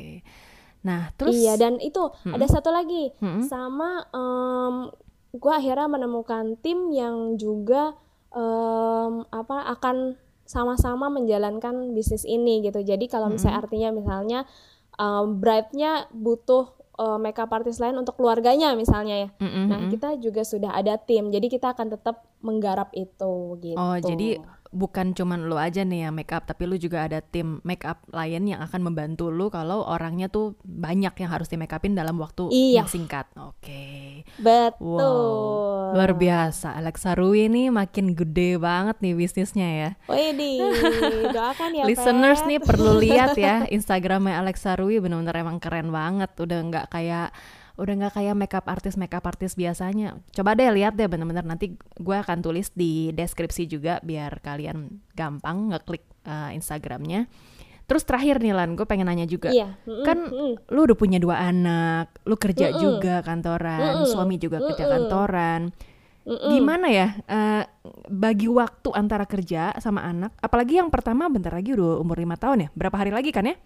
Nah, 0.81 1.12
terus 1.12 1.37
iya 1.37 1.61
dan 1.61 1.76
itu 1.76 2.00
ada 2.24 2.46
satu 2.48 2.72
lagi 2.72 3.12
Mm-mm. 3.20 3.44
sama 3.44 4.00
em, 4.09 4.74
gue 5.31 5.53
akhirnya 5.53 5.87
menemukan 5.87 6.59
tim 6.59 6.90
yang 6.90 7.38
juga 7.38 7.95
em, 8.35 9.23
apa 9.31 9.71
akan 9.79 10.19
sama-sama 10.47 11.07
menjalankan 11.07 11.95
bisnis 11.95 12.27
ini 12.27 12.66
gitu. 12.66 12.83
Jadi 12.83 13.07
kalau 13.07 13.31
misalnya 13.31 13.59
artinya 13.62 13.90
misalnya 13.95 14.40
em, 14.99 15.38
bride-nya 15.38 16.11
butuh 16.11 16.75
eh, 16.99 17.19
makeup 17.23 17.51
artist 17.55 17.79
lain 17.79 17.95
untuk 17.99 18.19
keluarganya 18.19 18.75
misalnya 18.75 19.27
ya. 19.27 19.29
Mm-mm, 19.38 19.64
nah 19.71 19.81
kita 19.87 20.19
juga 20.19 20.43
sudah 20.43 20.75
ada 20.75 20.99
tim 20.99 21.31
jadi 21.31 21.47
kita 21.47 21.73
akan 21.79 21.95
tetap 21.95 22.27
menggarap 22.43 22.90
itu 22.99 23.59
gitu. 23.62 23.79
Oh, 23.79 23.95
jadi 23.99 24.43
bukan 24.70 25.12
cuman 25.12 25.44
lu 25.44 25.54
aja 25.54 25.83
nih 25.83 26.06
yang 26.06 26.14
make 26.14 26.30
up, 26.30 26.42
tapi 26.44 26.62
lu 26.62 26.74
juga 26.74 27.04
ada 27.04 27.18
tim 27.18 27.59
make 27.62 27.83
up 27.83 28.06
lain 28.09 28.46
yang 28.46 28.61
akan 28.61 28.80
membantu 28.83 29.28
lu 29.28 29.46
kalau 29.46 29.83
orangnya 29.83 30.26
tuh 30.26 30.54
banyak 30.62 31.11
yang 31.12 31.28
harus 31.28 31.46
di 31.46 31.54
make 31.54 31.70
upin 31.70 31.92
dalam 31.92 32.14
waktu 32.16 32.46
Iya. 32.48 32.83
yang 32.83 32.88
singkat. 32.88 33.26
Oke. 33.35 34.22
betul 34.38 34.78
Wow. 34.80 35.92
Luar 35.92 36.14
biasa. 36.14 36.72
Alexa 36.72 37.12
Rui 37.12 37.46
ini 37.46 37.66
makin 37.66 38.14
gede 38.14 38.56
banget 38.56 38.98
nih 39.00 39.12
bisnisnya 39.12 39.68
ya. 39.68 39.90
Widih, 40.06 40.62
doakan 41.35 41.70
ya 41.72 41.85
Listeners 41.85 42.40
Pet. 42.40 42.48
nih 42.48 42.59
perlu 42.62 42.92
lihat 42.96 43.35
ya 43.35 43.66
Instagramnya 43.74 44.38
Alexa 44.38 44.78
Rui 44.78 44.98
bener-bener 44.98 45.35
emang 45.37 45.59
keren 45.59 45.90
banget. 45.90 46.30
Udah 46.37 46.59
nggak 46.62 46.87
kayak 46.88 47.35
udah 47.81 47.95
nggak 47.97 48.14
kayak 48.21 48.37
makeup 48.37 48.66
artis 48.69 49.01
makeup 49.01 49.25
artis 49.25 49.57
biasanya. 49.57 50.21
Coba 50.37 50.53
deh 50.53 50.69
lihat 50.69 50.95
deh 51.01 51.09
bener-bener 51.09 51.43
nanti 51.43 51.81
gue 51.81 52.16
akan 52.16 52.45
tulis 52.45 52.69
di 52.77 53.11
deskripsi 53.16 53.64
juga 53.64 53.99
biar 54.05 54.45
kalian 54.45 55.01
gampang 55.16 55.73
ngeklik 55.73 56.05
uh, 56.29 56.53
Instagramnya. 56.53 57.27
Terus 57.90 58.07
terakhir 58.07 58.38
nih 58.38 58.55
Lan, 58.55 58.79
gue 58.79 58.87
pengen 58.87 59.11
nanya 59.11 59.27
juga. 59.27 59.51
Iya, 59.51 59.75
mm-mm, 59.83 60.07
Kan 60.07 60.31
mm-mm. 60.31 60.53
lu 60.71 60.87
udah 60.87 60.95
punya 60.95 61.19
dua 61.19 61.43
anak, 61.43 62.23
lu 62.23 62.38
kerja 62.38 62.71
juga 62.79 63.19
kantoran, 63.27 64.07
suami 64.07 64.38
juga 64.38 64.62
kerja 64.62 64.87
kantoran. 64.87 65.75
Gimana 66.31 66.87
ya 66.87 67.19
eh, 67.27 67.66
bagi 68.07 68.47
waktu 68.47 68.95
antara 68.95 69.27
kerja 69.27 69.75
sama 69.83 70.07
anak? 70.07 70.38
Apalagi 70.38 70.79
yang 70.79 70.87
pertama 70.87 71.27
bentar 71.27 71.51
lagi 71.51 71.75
udah 71.75 71.99
umur 71.99 72.23
lima 72.23 72.38
tahun 72.38 72.59
ya? 72.62 72.69
Berapa 72.79 72.95
hari 72.95 73.11
lagi 73.11 73.35
kan 73.35 73.51
ya? 73.51 73.59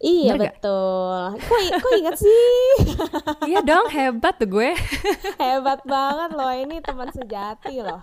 Iya 0.00 0.32
Bener 0.32 0.48
gak? 0.48 0.54
betul. 0.64 1.20
Kok, 1.36 1.58
kok 1.76 1.92
inget 1.92 2.16
sih? 2.16 2.56
iya 3.52 3.60
dong, 3.60 3.84
hebat 3.92 4.32
tuh 4.40 4.48
gue. 4.48 4.72
Hebat 5.36 5.84
banget 5.84 6.30
loh 6.32 6.52
ini 6.56 6.80
teman 6.80 7.12
sejati 7.12 7.84
loh. 7.84 8.00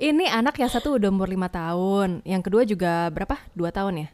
Ini 0.00 0.24
anak 0.32 0.56
yang 0.56 0.72
satu 0.72 0.96
udah 0.96 1.12
umur 1.12 1.28
lima 1.28 1.52
tahun, 1.52 2.24
yang 2.24 2.40
kedua 2.40 2.64
juga 2.64 3.12
berapa? 3.12 3.36
Dua 3.52 3.68
tahun 3.68 4.06
ya? 4.06 4.08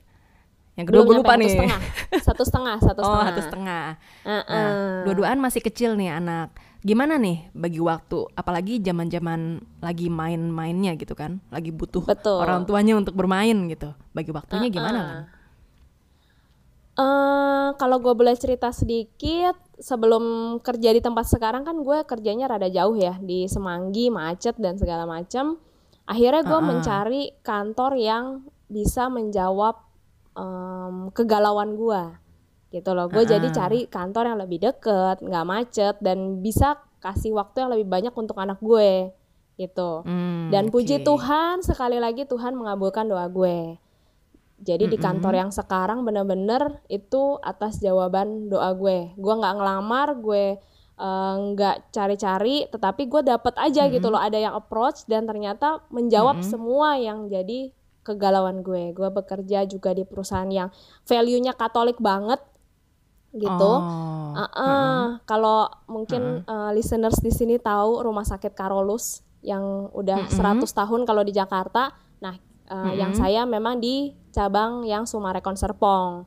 Yang 0.75 0.87
kedua 0.91 1.03
gue 1.07 1.17
lupa 1.23 1.39
nih. 1.39 1.55
Satu 1.55 1.63
setengah, 1.63 1.81
satu 2.19 2.43
setengah, 2.43 2.77
satu 2.83 2.99
Oh, 2.99 3.07
setengah. 3.07 3.27
satu 3.31 3.41
setengah. 3.47 3.85
Uh-uh. 4.27 4.43
Nah, 4.51 4.71
dua-duaan 5.07 5.39
masih 5.39 5.63
kecil 5.63 5.95
nih 5.95 6.19
anak. 6.19 6.51
Gimana 6.83 7.15
nih 7.17 7.47
bagi 7.55 7.79
waktu? 7.79 8.27
Apalagi 8.35 8.83
zaman-zaman 8.83 9.63
lagi 9.79 10.11
main-mainnya 10.11 10.99
gitu 10.99 11.15
kan, 11.15 11.39
lagi 11.49 11.71
butuh 11.71 12.03
Betul. 12.03 12.43
orang 12.43 12.67
tuanya 12.67 12.99
untuk 12.99 13.15
bermain 13.15 13.55
gitu. 13.71 13.95
Bagi 14.11 14.35
waktunya 14.35 14.67
gimana 14.67 14.99
Lan? 14.99 15.19
Eh, 16.95 17.69
kalau 17.75 17.99
gue 17.99 18.15
boleh 18.15 18.39
cerita 18.39 18.71
sedikit, 18.71 19.59
sebelum 19.83 20.57
kerja 20.63 20.95
di 20.95 21.03
tempat 21.03 21.27
sekarang 21.27 21.67
kan 21.67 21.75
gue 21.83 22.07
kerjanya 22.07 22.47
rada 22.47 22.71
jauh 22.71 22.95
ya 22.95 23.19
di 23.19 23.51
Semanggi, 23.51 24.15
macet 24.15 24.55
dan 24.63 24.79
segala 24.79 25.03
macam. 25.03 25.59
Akhirnya 26.07 26.47
gue 26.47 26.61
mencari 26.63 27.23
kantor 27.43 27.99
yang 27.99 28.25
bisa 28.71 29.11
menjawab 29.11 29.75
em, 30.39 31.11
kegalauan 31.11 31.75
gue, 31.75 32.03
gitu 32.71 32.91
loh. 32.95 33.11
Gue 33.11 33.27
jadi 33.27 33.49
cari 33.51 33.91
kantor 33.91 34.31
yang 34.31 34.39
lebih 34.39 34.63
deket, 34.63 35.19
nggak 35.19 35.47
macet 35.49 35.95
dan 35.99 36.39
bisa 36.47 36.79
kasih 37.03 37.35
waktu 37.35 37.67
yang 37.67 37.71
lebih 37.75 37.91
banyak 37.91 38.15
untuk 38.15 38.39
anak 38.39 38.63
gue, 38.63 39.11
gitu. 39.59 40.07
Hmm, 40.07 40.55
Dan 40.55 40.71
puji. 40.71 41.03
Tuhan 41.03 41.67
sekali 41.67 41.99
lagi 41.99 42.23
Tuhan 42.23 42.55
mengabulkan 42.55 43.11
doa 43.11 43.27
gue. 43.27 43.83
Jadi 44.65 44.89
di 44.89 44.97
kantor 44.97 45.35
yang 45.37 45.51
sekarang 45.53 46.09
bener-bener 46.09 46.81
itu 46.89 47.37
atas 47.45 47.79
jawaban 47.85 48.49
doa 48.49 48.73
gue. 48.73 49.13
Gue 49.15 49.35
nggak 49.37 49.55
ngelamar, 49.61 50.09
gue 50.19 50.57
eh, 50.97 51.35
nggak 51.53 51.93
cari-cari, 51.93 52.65
tetapi 52.73 53.03
gue 53.07 53.23
dapet 53.29 53.55
aja 53.61 53.85
gitu 53.93 54.09
loh. 54.09 54.19
Ada 54.19 54.41
yang 54.41 54.55
approach 54.57 55.05
dan 55.05 55.29
ternyata 55.29 55.85
menjawab 55.93 56.41
semua 56.41 56.97
yang 56.97 57.29
jadi 57.29 57.71
kegalauan 58.05 58.65
gue. 58.65 58.97
Gue 58.97 59.09
bekerja 59.13 59.69
juga 59.69 59.93
di 59.93 60.09
perusahaan 60.09 60.49
yang 60.49 60.73
value-nya 61.05 61.53
Katolik 61.53 62.01
banget 62.01 62.41
gitu. 63.35 63.73
Oh, 63.83 64.33
Uh-uh. 64.35 65.19
Kalau 65.27 65.67
mungkin 65.91 66.47
uh, 66.47 66.71
listeners 66.71 67.19
di 67.19 67.35
sini 67.35 67.59
tahu 67.59 68.03
Rumah 68.03 68.23
Sakit 68.23 68.55
Karolus 68.55 69.27
yang 69.45 69.91
udah 69.91 70.31
100 70.31 70.65
tahun 70.65 71.01
kalau 71.05 71.23
di 71.27 71.35
Jakarta. 71.35 71.93
Nah, 72.23 72.39
uh, 72.71 72.93
yang 72.95 73.13
saya 73.17 73.45
memang 73.45 73.81
di 73.81 74.15
cabang 74.35 74.85
yang 74.85 75.05
Sumarekon 75.09 75.57
Serpong. 75.57 76.27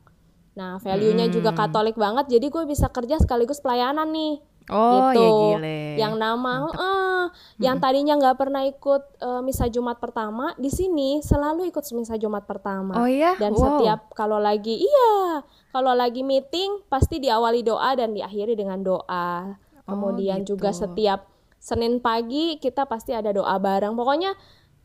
Nah, 0.58 0.82
value-nya 0.82 1.30
juga 1.30 1.54
Katolik 1.54 1.94
banget, 1.94 2.26
jadi 2.34 2.50
gue 2.50 2.64
bisa 2.66 2.90
kerja 2.90 3.22
sekaligus 3.22 3.62
pelayanan 3.62 4.10
nih. 4.10 4.42
Oh, 4.68 5.14
gitu. 5.14 5.24
ya 5.24 5.32
gile. 5.56 5.80
Yang 5.96 6.14
nama, 6.20 6.52
heeh, 6.68 7.22
yang 7.64 7.80
tadinya 7.80 8.20
nggak 8.20 8.36
pernah 8.36 8.62
ikut 8.68 9.02
uh, 9.24 9.40
misa 9.40 9.64
Jumat 9.72 9.96
pertama, 9.96 10.52
di 10.60 10.68
sini 10.68 11.24
selalu 11.24 11.72
ikut 11.72 11.80
misa 11.96 12.20
Jumat 12.20 12.44
pertama. 12.44 13.00
Oh 13.00 13.08
ya? 13.08 13.32
Dan 13.40 13.56
Wow. 13.56 13.64
setiap 13.64 14.12
kalau 14.12 14.36
lagi 14.36 14.76
iya, 14.76 15.40
kalau 15.72 15.96
lagi 15.96 16.20
meeting 16.20 16.84
pasti 16.92 17.16
diawali 17.16 17.64
doa 17.64 17.96
dan 17.96 18.12
diakhiri 18.12 18.52
dengan 18.58 18.84
doa. 18.84 19.56
Kemudian 19.88 20.44
gitu. 20.44 20.60
juga 20.60 20.76
setiap 20.76 21.24
Senin 21.58 21.98
pagi 21.98 22.60
kita 22.60 22.86
pasti 22.86 23.16
ada 23.16 23.34
doa 23.34 23.56
bareng. 23.58 23.96
Pokoknya 23.96 24.36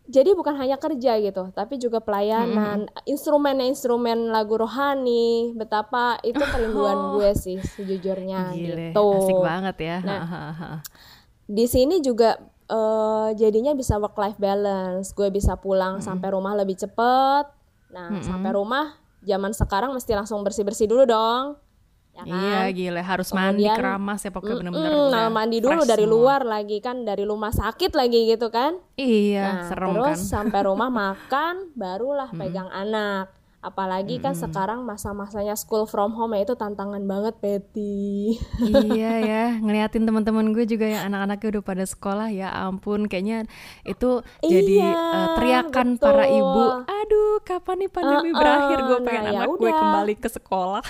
jadi 0.03 0.35
bukan 0.35 0.59
hanya 0.59 0.75
kerja 0.75 1.15
gitu, 1.15 1.55
tapi 1.55 1.79
juga 1.79 2.03
pelayanan, 2.03 2.91
instrumennya 3.07 3.63
instrumen 3.71 4.35
lagu 4.35 4.59
rohani. 4.59 5.55
Betapa 5.55 6.19
itu 6.27 6.43
kerinduan 6.43 7.15
gue 7.15 7.31
sih 7.39 7.57
sejujurnya 7.63 8.51
Gile, 8.51 8.91
gitu. 8.91 8.99
asik 8.99 9.39
banget 9.39 9.75
ya. 9.79 9.97
Nah. 10.03 10.23
Di 11.47 11.65
sini 11.71 12.03
juga 12.03 12.35
eh, 12.67 13.29
jadinya 13.39 13.71
bisa 13.71 13.95
work 13.95 14.19
life 14.19 14.35
balance. 14.35 15.15
Gue 15.15 15.31
bisa 15.31 15.55
pulang 15.55 16.03
sampai 16.03 16.35
rumah 16.35 16.51
lebih 16.51 16.75
cepet. 16.75 17.45
Nah, 17.95 18.19
sampai 18.19 18.51
rumah 18.51 18.99
zaman 19.23 19.55
sekarang 19.55 19.95
mesti 19.95 20.11
langsung 20.11 20.43
bersih-bersih 20.43 20.91
dulu 20.91 21.07
dong. 21.07 21.55
Ya 22.13 22.21
kan? 22.21 22.29
Iya 22.29 22.61
gile, 22.69 23.01
harus 23.01 23.29
mandi 23.33 23.65
Kemudian, 23.65 23.73
keramas 23.73 24.21
ya 24.21 24.29
pokoknya 24.29 24.55
bener-bener 24.61 24.91
Mm, 24.93 25.09
nah, 25.09 25.27
mandi 25.27 25.57
dulu 25.57 25.81
fresh 25.81 25.89
dari 25.89 26.05
semua. 26.05 26.13
luar 26.13 26.41
lagi 26.45 26.77
kan, 26.77 26.95
dari 27.01 27.23
rumah 27.25 27.49
sakit 27.49 27.91
lagi 27.91 28.19
gitu 28.29 28.47
kan. 28.47 28.77
Iya, 28.93 29.41
Nah, 29.43 29.61
serem 29.65 29.89
terus 29.91 30.05
kan. 30.05 30.17
Sampai 30.21 30.61
rumah 30.61 30.93
makan, 31.01 31.73
barulah 31.73 32.29
pegang 32.29 32.69
anak. 32.69 33.33
Apalagi 33.63 34.19
kan 34.19 34.35
sekarang 34.35 34.83
masa-masanya 34.83 35.55
school 35.55 35.87
from 35.87 36.11
home 36.11 36.35
ya 36.35 36.43
itu 36.43 36.59
tantangan 36.59 36.99
banget, 37.07 37.39
Betty. 37.39 38.35
iya 38.59 39.23
ya, 39.31 39.43
ngeliatin 39.63 40.03
teman-teman 40.03 40.51
gue 40.51 40.67
juga 40.67 40.83
yang 40.83 41.07
anak-anaknya 41.07 41.47
udah 41.55 41.63
pada 41.63 41.85
sekolah 41.87 42.27
ya 42.27 42.51
ampun, 42.51 43.07
kayaknya 43.07 43.47
itu 43.87 44.19
jadi 44.43 44.73
Iya, 44.83 44.91
eh, 44.99 45.27
teriakan 45.39 45.87
para 45.95 46.27
betul. 46.27 46.37
ibu. 46.43 46.63
Aduh, 46.83 47.33
kapan 47.47 47.75
nih 47.87 47.89
pandemi 47.89 48.29
Uh-uh, 48.29 48.39
berakhir? 48.43 48.77
Gue 48.83 48.99
nah, 48.99 49.05
pengen 49.07 49.23
ya 49.23 49.31
anak 49.39 49.47
gue 49.55 49.71
kembali 49.71 50.13
ke 50.19 50.29
sekolah. 50.29 50.83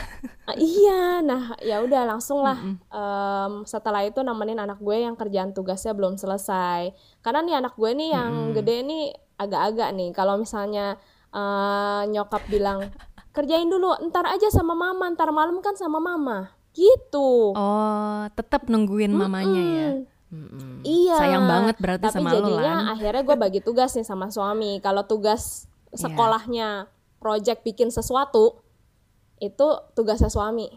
Ah, 0.43 0.57
iya, 0.57 1.21
nah 1.21 1.55
ya 1.61 1.79
udah 1.79 2.01
langsung 2.03 2.41
lah. 2.41 2.57
Em, 2.89 3.53
setelah 3.63 4.01
itu 4.03 4.19
nemenin 4.19 4.59
anak 4.59 4.81
gue 4.81 4.97
yang 4.97 5.13
kerjaan 5.13 5.53
tugasnya 5.53 5.93
belum 5.93 6.17
selesai. 6.17 6.89
Karena 7.21 7.39
nih 7.45 7.55
anak 7.63 7.77
gue 7.77 7.91
nih 7.93 8.09
yang 8.11 8.51
gede 8.51 8.81
nih 8.81 9.03
agak-agak 9.39 9.89
nih. 9.93 10.09
Kalau 10.11 10.35
misalnya 10.35 10.97
eh, 11.33 12.01
nyokap 12.07 12.45
bilang 12.47 12.93
kerjain 13.29 13.65
dulu, 13.65 13.97
ntar 14.07 14.29
aja 14.29 14.45
sama 14.47 14.71
mama, 14.71 15.09
ntar 15.09 15.33
malam 15.33 15.57
kan 15.59 15.73
sama 15.73 15.97
mama, 15.97 16.53
gitu. 16.71 17.51
Oh, 17.51 18.23
tetap 18.37 18.69
nungguin 18.69 19.09
mamanya 19.09 19.61
ya. 19.61 19.89
Mm-mm. 20.29 20.81
Iya. 20.81 21.17
Sayang 21.17 21.45
banget 21.45 21.75
berarti 21.77 22.05
Tapi 22.09 22.15
sama 22.17 22.29
lo 22.29 22.35
jadinya 22.41 22.73
Lan. 22.73 22.85
akhirnya 22.93 23.21
gue 23.21 23.37
bagi 23.37 23.61
tugas 23.61 23.93
nih 23.93 24.01
sama 24.01 24.29
suami. 24.29 24.81
Kalau 24.81 25.05
tugas 25.05 25.69
Iya. 25.89 26.09
sekolahnya 26.09 26.69
project 27.17 27.61
bikin 27.61 27.89
sesuatu, 27.89 28.57
itu 29.37 29.67
tugasnya 29.93 30.29
suami. 30.29 30.69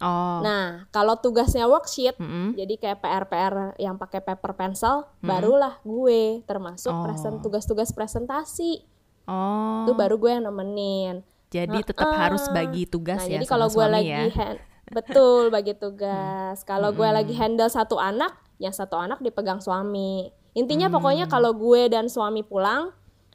Oh, 0.00 0.40
Nah, 0.40 0.88
kalau 0.88 1.14
tugasnya 1.14 1.66
worksheet, 1.66 2.16
Mm-mm. 2.16 2.54
jadi 2.54 2.74
kayak 2.74 2.98
PR-PR 3.02 3.54
yang 3.76 3.98
pakai 3.98 4.24
paper 4.24 4.54
pencil, 4.54 5.04
barulah 5.20 5.76
gue 5.82 6.40
termasuk 6.46 6.90
Oh. 6.90 7.02
presen 7.02 7.38
tugas-tugas 7.38 7.92
presentasi. 7.92 8.86
Oh. 9.30 9.86
Itu 9.86 9.94
baru 9.94 10.18
gue 10.18 10.30
yang 10.32 10.44
nemenin. 10.44 11.14
Jadi 11.48 11.78
tetap 11.82 12.10
harus 12.10 12.46
bagi 12.48 12.82
tugas 12.84 13.22
Nah, 13.22 13.26
ya 13.26 13.32
jadi 13.38 13.46
sama 13.46 13.52
kalau 13.52 13.66
gue 13.68 13.86
lagi 13.88 14.06
ya. 14.08 14.22
hand- 14.28 14.62
betul 14.88 15.42
bagi 15.48 15.74
tugas. 15.74 16.62
Kalau 16.62 16.90
gue 16.90 17.06
lagi 17.06 17.30
handle 17.32 17.66
satu 17.66 17.94
anak, 17.96 18.34
yang 18.58 18.70
satu 18.70 18.94
anak 18.94 19.18
dipegang 19.18 19.58
suami. 19.58 20.30
Intinya 20.52 20.86
Mm. 20.86 20.94
pokoknya 20.94 21.26
kalau 21.26 21.50
gue 21.50 21.86
dan 21.86 22.06
suami 22.06 22.42
pulang, 22.42 22.90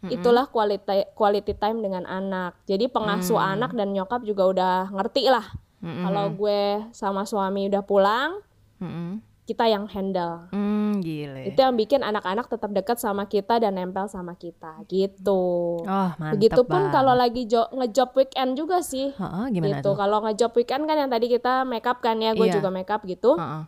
itulah 0.06 0.46
quality 0.46 1.12
quality 1.12 1.56
time 1.56 1.80
dengan 1.80 2.04
anak. 2.04 2.60
Jadi 2.66 2.86
pengasuh 2.86 3.36
Mm. 3.36 3.52
anak 3.52 3.72
dan 3.74 3.88
nyokap 3.92 4.22
juga 4.22 4.44
udah 4.46 4.76
ngerti 4.92 5.28
lah. 5.28 5.48
Kalau 5.82 6.32
gue 6.32 6.62
sama 6.92 7.24
suami 7.24 7.68
udah 7.68 7.84
pulang, 7.84 8.42
Mm-mm. 8.78 9.22
Kita 9.46 9.66
yang 9.66 9.86
handle. 9.86 10.50
Hmm, 10.50 11.00
gile. 11.00 11.48
Itu 11.48 11.62
yang 11.62 11.74
bikin 11.74 12.02
anak-anak 12.02 12.50
tetap 12.50 12.70
dekat 12.70 12.98
sama 12.98 13.26
kita 13.26 13.58
dan 13.58 13.78
nempel 13.78 14.06
sama 14.06 14.34
kita 14.34 14.82
gitu. 14.86 15.80
Oh, 15.80 16.10
mantap 16.18 16.34
Begitupun 16.34 16.90
kalau 16.90 17.14
lagi 17.14 17.46
jo- 17.46 17.70
ngejob 17.72 18.12
weekend 18.16 18.58
juga 18.58 18.82
sih. 18.82 19.14
Heeh, 19.14 19.46
gimana 19.50 19.80
gitu. 19.80 19.94
tuh? 19.94 19.96
Kalau 19.96 20.18
ngejob 20.22 20.52
weekend 20.52 20.84
kan 20.84 20.98
yang 20.98 21.08
tadi 21.08 21.30
kita 21.30 21.62
make 21.62 21.86
up 21.86 22.02
kan 22.02 22.18
ya, 22.18 22.34
gue 22.34 22.42
Iya. 22.44 22.58
juga 22.58 22.70
make 22.70 22.90
up 22.90 23.06
gitu. 23.06 23.38
Heeh. 23.38 23.64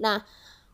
Nah, 0.00 0.24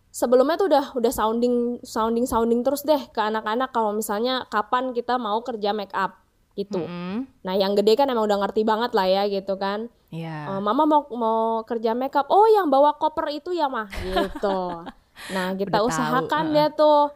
sebelumnya 0.09 0.55
tuh 0.55 0.71
udah 0.71 0.95
udah 0.95 1.12
sounding 1.12 1.83
sounding 1.83 2.23
sounding 2.23 2.62
terus 2.62 2.87
deh 2.87 3.03
ke 3.11 3.19
anak-anak 3.19 3.75
kalau 3.75 3.90
misalnya 3.90 4.47
kapan 4.47 4.95
kita 4.95 5.19
mau 5.19 5.43
kerja 5.43 5.75
make 5.75 5.90
up 5.93 6.23
gitu. 6.55 6.83
Mm-mm. 6.83 7.27
Nah, 7.43 7.55
yang 7.59 7.75
gede 7.75 7.99
kan 7.99 8.07
emang 8.07 8.27
udah 8.27 8.38
ngerti 8.47 8.62
banget 8.62 8.95
lah 8.95 9.07
ya 9.07 9.23
gitu 9.27 9.59
kan. 9.59 9.90
Iya. 10.14 10.55
Eh, 10.55 10.61
mama 10.62 10.87
mau 10.87 11.03
mau 11.11 11.67
kerja 11.67 11.90
makeup 11.90 12.31
oh 12.31 12.47
yang 12.47 12.71
bawa 12.71 12.95
koper 12.95 13.35
itu 13.35 13.51
ya 13.51 13.67
mah 13.67 13.90
gitu 13.90 14.87
nah 15.35 15.51
kita 15.59 15.75
Udah 15.75 15.83
tahu, 15.83 15.90
usahakan 15.90 16.45
heeh. 16.47 16.55
dia 16.55 16.67
tuh 16.71 17.11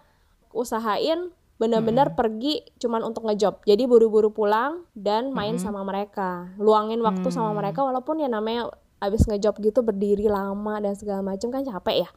usahain 0.50 1.30
benar-benar 1.58 2.14
pergi 2.14 2.62
cuman 2.78 3.02
untuk 3.02 3.26
ngejob 3.26 3.62
jadi 3.62 3.86
buru-buru 3.86 4.30
pulang 4.30 4.86
dan 4.94 5.34
main 5.34 5.58
sama 5.58 5.82
mereka 5.82 6.50
luangin 6.58 7.02
waktu 7.02 7.30
sama 7.30 7.50
mereka 7.50 7.82
walaupun 7.82 8.22
ya 8.22 8.30
namanya 8.30 8.70
abis 8.98 9.26
ngejob 9.26 9.58
gitu 9.58 9.82
berdiri 9.82 10.30
lama 10.30 10.78
dan 10.78 10.94
segala 10.94 11.22
macam 11.22 11.50
kan 11.50 11.62
capek 11.62 12.06
ya 12.06 12.10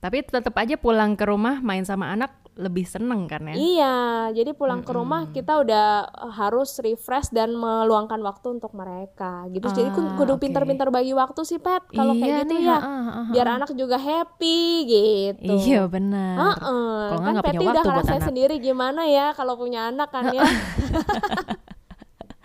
Tapi 0.00 0.20
tetap 0.24 0.52
aja 0.56 0.76
pulang 0.76 1.16
ke 1.16 1.24
rumah 1.24 1.60
main 1.60 1.84
sama 1.84 2.12
anak 2.12 2.32
lebih 2.56 2.88
seneng 2.88 3.28
kan 3.28 3.44
ya? 3.44 3.54
iya 3.54 3.96
jadi 4.32 4.56
pulang 4.56 4.80
ke 4.80 4.88
rumah 4.96 5.28
kita 5.28 5.60
udah 5.60 6.08
harus 6.32 6.80
refresh 6.80 7.28
dan 7.28 7.52
meluangkan 7.52 8.16
waktu 8.24 8.56
untuk 8.56 8.72
mereka 8.72 9.44
gitu 9.52 9.68
jadi 9.68 9.92
Ah, 9.92 10.16
kudu 10.16 10.34
oke. 10.36 10.40
pintar-pintar 10.40 10.88
bagi 10.88 11.12
waktu 11.12 11.44
sih 11.44 11.60
pet 11.60 11.84
kalau 11.92 12.16
Iya 12.16 12.22
kayak 12.24 12.36
gitu 12.48 12.54
nih, 12.56 12.60
ya 12.64 12.76
heeh, 12.80 13.02
heeh, 13.12 13.26
biar 13.36 13.46
anak 13.60 13.70
juga 13.76 13.96
happy 14.00 14.60
gitu. 14.88 15.52
Iya 15.68 15.84
benar. 15.84 16.34
Heeh, 16.40 17.00
Kalau 17.12 17.20
nggak 17.20 17.44
kan 17.44 17.44
Patty 17.44 17.66
udah 17.68 17.82
sendiri 18.24 18.54
gimana 18.56 19.02
ya 19.04 19.26
kalau 19.36 19.54
punya 19.60 19.92
anak 19.92 20.08
kan 20.08 20.32
ya. 20.32 20.42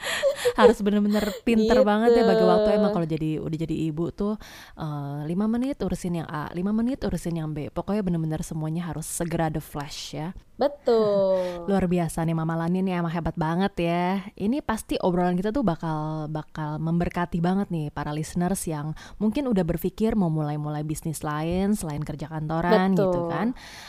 Harus 0.60 0.80
bener-bener 0.82 1.24
pinter 1.44 1.78
Gitu. 1.82 1.88
banget 1.88 2.10
ya 2.14 2.24
bagi 2.28 2.46
waktu 2.46 2.70
emang 2.78 2.92
kalau 2.94 3.08
jadi 3.08 3.42
udah 3.42 3.58
jadi 3.58 3.76
ibu 3.90 4.12
tuh 4.12 4.36
eh, 4.78 5.20
lima 5.26 5.46
menit 5.48 5.82
urusin 5.82 6.22
yang 6.22 6.28
A, 6.30 6.50
lima 6.54 6.70
menit 6.76 7.02
urusin 7.02 7.38
yang 7.38 7.54
B. 7.56 7.70
Pokoknya 7.74 8.02
bener-bener 8.06 8.42
semuanya 8.42 8.90
harus 8.90 9.06
segera 9.08 9.50
the 9.50 9.62
flash 9.64 10.14
ya. 10.14 10.34
Betul. 10.62 11.66
Luar 11.70 11.90
biasa 11.90 12.22
nih 12.22 12.38
Mama 12.38 12.54
Lani 12.54 12.86
nih 12.86 13.02
emang 13.02 13.10
hebat 13.10 13.34
banget 13.34 13.74
ya. 13.82 14.22
Ini 14.38 14.62
pasti 14.62 14.98
obrolan 15.02 15.34
kita 15.34 15.50
tuh 15.50 15.66
bakal 15.66 16.30
bakal 16.30 16.78
memberkati 16.78 17.42
banget 17.42 17.74
nih 17.74 17.90
para 17.90 18.14
listeners 18.14 18.62
yang 18.70 18.94
mungkin 19.18 19.50
udah 19.50 19.66
berpikir 19.66 20.14
mau 20.14 20.30
mulai-mulai 20.30 20.86
bisnis 20.86 21.26
lain 21.26 21.74
selain 21.74 22.06
kerja 22.06 22.30
kantoran 22.30 22.94
Betul. 22.94 23.10
gitu 23.10 23.20
kan. 23.30 23.48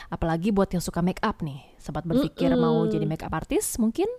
Apalagi 0.09 0.49
buat 0.49 0.73
yang 0.73 0.81
suka 0.81 1.05
make 1.05 1.21
up 1.21 1.45
nih, 1.45 1.61
sempat 1.77 2.09
berpikir 2.09 2.49
mau 2.57 2.89
jadi 2.89 3.05
make 3.05 3.21
up 3.21 3.33
artis 3.37 3.77
mungkin. 3.77 4.09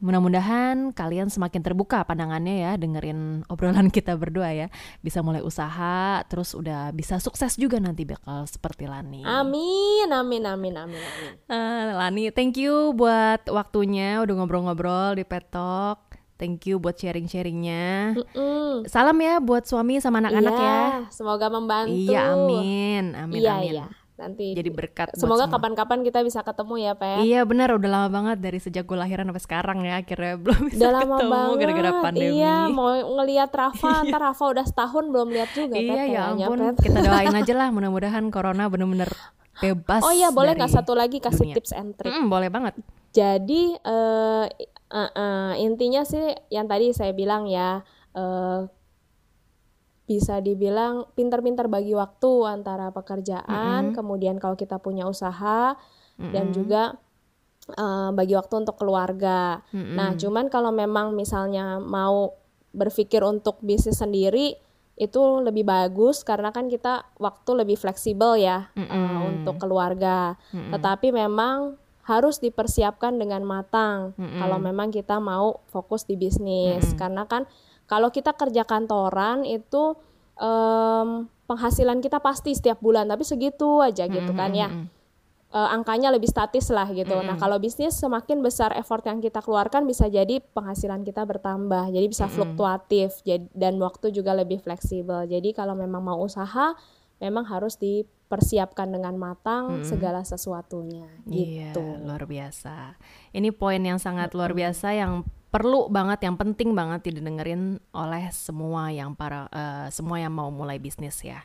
Mudah-mudahan 0.00 0.96
kalian 0.96 1.28
semakin 1.28 1.60
terbuka 1.60 2.00
pandangannya 2.08 2.56
ya 2.64 2.72
dengerin 2.80 3.44
obrolan 3.46 3.92
kita 3.96 4.16
berdua 4.16 4.48
ya. 4.50 4.68
Bisa 5.04 5.20
mulai 5.20 5.44
usaha 5.44 6.24
terus 6.24 6.56
udah 6.56 6.88
bisa 6.90 7.20
sukses 7.20 7.54
juga 7.54 7.76
nanti 7.76 8.08
bakal 8.08 8.48
seperti 8.48 8.88
Lani. 8.88 9.20
Amin, 9.22 10.08
amin, 10.08 10.42
amin, 10.48 10.74
amin, 10.74 11.00
amin. 11.04 11.32
Eh, 11.46 11.84
Lani, 11.92 12.24
thank 12.32 12.56
you 12.56 12.96
buat 12.96 13.44
waktunya 13.46 14.24
udah 14.24 14.34
ngobrol-ngobrol 14.40 15.20
di 15.20 15.24
Petok. 15.28 16.10
Thank 16.40 16.72
you 16.72 16.80
buat 16.80 16.96
sharing-sharingnya. 16.96 18.16
Mm-mm. 18.16 18.88
Salam 18.88 19.20
ya 19.20 19.44
buat 19.44 19.68
suami 19.68 20.00
sama 20.00 20.24
anak-anak 20.24 20.54
Iya, 20.56 20.64
ya. 20.64 20.80
Semoga 21.12 21.52
membantu. 21.52 21.92
Iya, 21.92 22.32
amin. 22.32 23.04
Amin, 23.12 23.40
Iya, 23.44 23.52
amin. 23.60 23.72
iya. 23.76 23.86
Nanti 24.20 24.52
jadi 24.52 24.68
berkat. 24.68 25.08
semoga 25.14 25.48
kapan-kapan 25.48 26.00
kita 26.02 26.20
bisa 26.20 26.40
ketemu 26.40 26.74
ya 26.78 26.92
Pet 26.92 27.20
Iya 27.20 27.40
benar 27.42 27.72
udah 27.72 27.88
lama 27.88 28.08
banget 28.12 28.38
dari 28.38 28.56
sejak 28.56 28.84
gue 28.84 28.94
lahiran 28.94 29.26
sampai 29.26 29.40
sekarang 29.40 29.78
ya 29.80 29.98
akhirnya 29.98 30.36
belum 30.44 30.60
bisa 30.66 30.78
udah 30.78 30.92
lama 30.92 31.00
ketemu 31.10 31.30
banget 31.32 31.56
gara-gara 31.58 31.90
pandemi. 31.98 32.32
iya 32.36 32.56
mau 32.66 32.90
ngelihat 32.92 33.50
Rafa 33.50 33.92
ntar 34.06 34.20
Rafa 34.22 34.44
udah 34.46 34.64
setahun 34.64 35.04
belum 35.06 35.28
lihat 35.30 35.50
juga 35.50 35.74
Pet 35.74 35.82
Iya 35.82 35.88
ya 35.88 36.04
kayaknya, 36.04 36.44
ampun 36.44 36.58
Pet. 36.60 36.76
kita 36.82 36.98
doain 37.06 37.34
aja 37.34 37.54
lah 37.56 37.68
mudah-mudahan 37.70 38.24
corona 38.28 38.64
bener-bener 38.66 39.10
bebas. 39.56 40.00
oh 40.00 40.10
iya 40.10 40.28
boleh 40.28 40.52
nggak 40.52 40.70
satu 40.70 40.92
lagi 40.92 41.18
kasih 41.18 41.44
dunia. 41.46 41.56
tips 41.56 41.72
and 41.72 41.92
trick 41.92 42.08
Mm, 42.10 42.28
boleh 42.28 42.48
banget. 42.48 42.76
Jadi 43.10 43.74
eh, 43.76 44.46
eh, 44.88 45.10
eh, 45.12 45.52
intinya 45.58 46.00
sih 46.02 46.22
yang 46.48 46.64
tadi 46.64 46.90
saya 46.90 47.10
bilang 47.10 47.44
ya 47.44 47.82
eh, 48.12 48.60
bisa 50.10 50.42
dibilang 50.42 51.06
pintar-pintar 51.14 51.70
bagi 51.70 51.94
waktu 51.94 52.50
antara 52.50 52.90
pekerjaan, 52.90 53.94
kemudian 53.94 54.42
kalau 54.42 54.58
kita 54.58 54.82
punya 54.82 55.06
usaha 55.06 55.78
dan 56.18 56.50
juga 56.50 56.98
eh, 57.70 58.10
bagi 58.10 58.34
waktu 58.34 58.66
untuk 58.66 58.74
keluarga. 58.74 59.62
Nah, 59.70 60.18
cuman 60.18 60.50
kalau 60.50 60.74
memang 60.74 61.14
misalnya 61.14 61.78
mau 61.78 62.34
berpikir 62.74 63.22
untuk 63.22 63.62
bisnis 63.62 64.02
sendiri 64.02 64.58
itu 65.00 65.22
lebih 65.40 65.64
bagus 65.64 66.26
karena 66.26 66.52
kan 66.52 66.68
kita 66.68 67.08
waktu 67.16 67.50
lebih 67.64 67.78
fleksibel 67.78 68.34
ya 68.34 68.74
eh, 68.74 69.18
untuk 69.30 69.62
keluarga. 69.62 70.34
Tetapi 70.50 71.14
memang 71.14 71.78
harus 72.02 72.42
dipersiapkan 72.42 73.14
dengan 73.14 73.46
matang 73.46 74.18
kalau 74.18 74.58
memang 74.58 74.90
kita 74.90 75.22
mau 75.22 75.62
fokus 75.70 76.02
di 76.02 76.18
bisnis. 76.18 76.98
Karena 76.98 77.30
kan 77.30 77.46
kalau 77.90 78.14
kita 78.14 78.30
kerja 78.38 78.62
kantoran 78.62 79.42
itu 79.42 79.98
em, 80.38 81.26
penghasilan 81.50 81.98
kita 81.98 82.22
pasti 82.22 82.54
setiap 82.54 82.78
bulan 82.78 83.10
tapi 83.10 83.26
segitu 83.26 83.82
aja 83.82 84.06
gitu 84.06 84.30
kan 84.30 84.54
ya 84.54 84.70
Eh, 85.50 85.58
angkanya 85.74 86.14
lebih 86.14 86.30
statis 86.30 86.70
lah 86.70 86.86
gitu. 86.94 87.10
Nah 87.26 87.34
kalau 87.34 87.58
bisnis 87.58 87.98
semakin 87.98 88.38
besar 88.38 88.70
effort 88.78 89.02
yang 89.02 89.18
kita 89.18 89.42
keluarkan 89.42 89.82
bisa 89.82 90.06
jadi 90.06 90.38
penghasilan 90.54 91.02
kita 91.02 91.26
bertambah 91.26 91.90
jadi 91.90 92.06
bisa 92.06 92.30
fluktuatif 92.30 93.18
jadi, 93.26 93.50
dan 93.50 93.74
waktu 93.82 94.14
juga 94.14 94.30
lebih 94.30 94.62
fleksibel. 94.62 95.26
Jadi 95.26 95.50
kalau 95.50 95.74
memang 95.74 96.06
mau 96.06 96.22
usaha 96.22 96.78
memang 97.18 97.50
harus 97.50 97.74
dipersiapkan 97.82 98.94
dengan 98.94 99.18
matang 99.18 99.82
segala 99.82 100.22
sesuatunya 100.22 101.10
Iya, 101.26 101.74
gitu. 101.74 101.82
luar 101.98 102.30
biasa. 102.30 102.94
Ini 103.34 103.50
poin 103.50 103.82
yang 103.82 103.98
sangat 103.98 104.30
luar 104.38 104.54
biasa 104.54 104.94
yang 104.94 105.26
perlu 105.50 105.90
banget, 105.90 106.22
yang 106.24 106.38
penting 106.38 106.72
banget 106.72 107.10
didengerin 107.10 107.76
oleh 107.90 108.30
semua 108.30 108.88
yang 108.94 109.18
para 109.18 109.50
eh, 109.50 109.86
semua 109.90 110.22
yang 110.22 110.30
mau 110.30 110.48
mulai 110.48 110.78
bisnis 110.78 111.18
ya. 111.20 111.42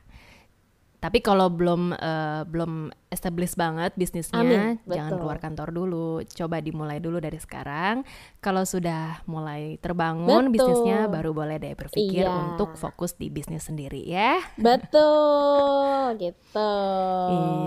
Tapi 0.95 1.21
kalau 1.21 1.53
belum 1.53 1.93
eh, 1.93 2.41
belum 2.49 2.89
established 3.13 3.53
banget 3.53 3.93
bisnisnya, 3.93 4.41
Amin, 4.41 4.81
jangan 4.89 5.11
betul. 5.13 5.19
keluar 5.21 5.37
kantor 5.37 5.69
dulu. 5.69 6.09
Coba 6.25 6.57
dimulai 6.57 6.97
dulu 6.97 7.21
dari 7.21 7.37
sekarang. 7.37 8.01
Kalau 8.41 8.65
sudah 8.65 9.21
mulai 9.29 9.77
terbangun 9.77 10.49
Betul. 10.49 10.53
bisnisnya, 10.57 11.05
baru 11.05 11.29
boleh 11.29 11.61
deh 11.61 11.77
berpikir 11.77 12.25
Iya. 12.25 12.33
untuk 12.33 12.73
fokus 12.73 13.13
di 13.13 13.29
bisnis 13.29 13.69
sendiri 13.69 14.01
ya. 14.01 14.41
Betul 14.57 16.17
gitu. 16.17 16.73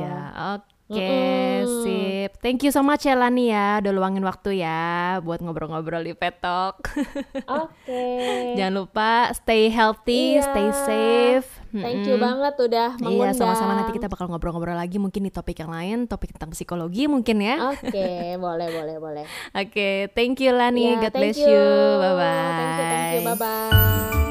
Iya, 0.03 0.18
oke, 0.59 0.66
sip. 0.90 2.31
Thank 2.38 2.64
you 2.64 2.70
so 2.70 2.81
much 2.81 3.05
ya 3.05 3.12
Lani 3.12 3.48
ya, 3.48 3.79
udah 3.79 3.92
luangin 3.92 4.22
waktu 4.22 4.61
ya 4.61 4.81
buat 5.20 5.38
ngobrol-ngobrol 5.38 6.01
di 6.01 6.12
Petok. 6.12 6.81
Oke. 7.62 8.07
Jangan 8.55 8.74
lupa 8.74 9.29
stay 9.33 9.68
healthy, 9.68 10.37
Iya. 10.37 10.44
stay 10.44 10.68
safe. 10.72 11.48
Thank 11.68 12.09
you 12.09 12.16
banget 12.16 12.57
udah 12.57 12.96
Iya, 12.96 13.05
mengundang. 13.05 13.37
sama-sama 13.37 13.77
nanti 13.77 13.92
kita 13.92 14.09
bakal 14.09 14.27
ngobrol-ngobrol 14.27 14.72
lagi 14.72 14.96
mungkin 14.96 15.20
di 15.20 15.31
topik 15.31 15.61
yang 15.61 15.68
lain, 15.68 16.09
topik 16.09 16.33
tentang 16.33 16.51
psikologi 16.51 17.05
mungkin 17.05 17.44
ya. 17.44 17.68
Oke, 17.68 18.09
boleh 18.40 18.68
boleh 18.72 18.96
boleh. 18.96 19.24
Oke, 19.53 20.09
thank 20.12 20.40
you 20.40 20.53
Lani, 20.53 20.96
Ya, 20.96 21.05
God 21.05 21.12
bless 21.12 21.37
you. 21.37 21.68
Bye 22.01 22.14
bye. 22.16 22.33
Thank 22.57 22.72
you, 22.72 22.85
thank 22.87 23.09
you. 23.12 23.20
Bye 23.27 23.37
bye. 23.37 24.28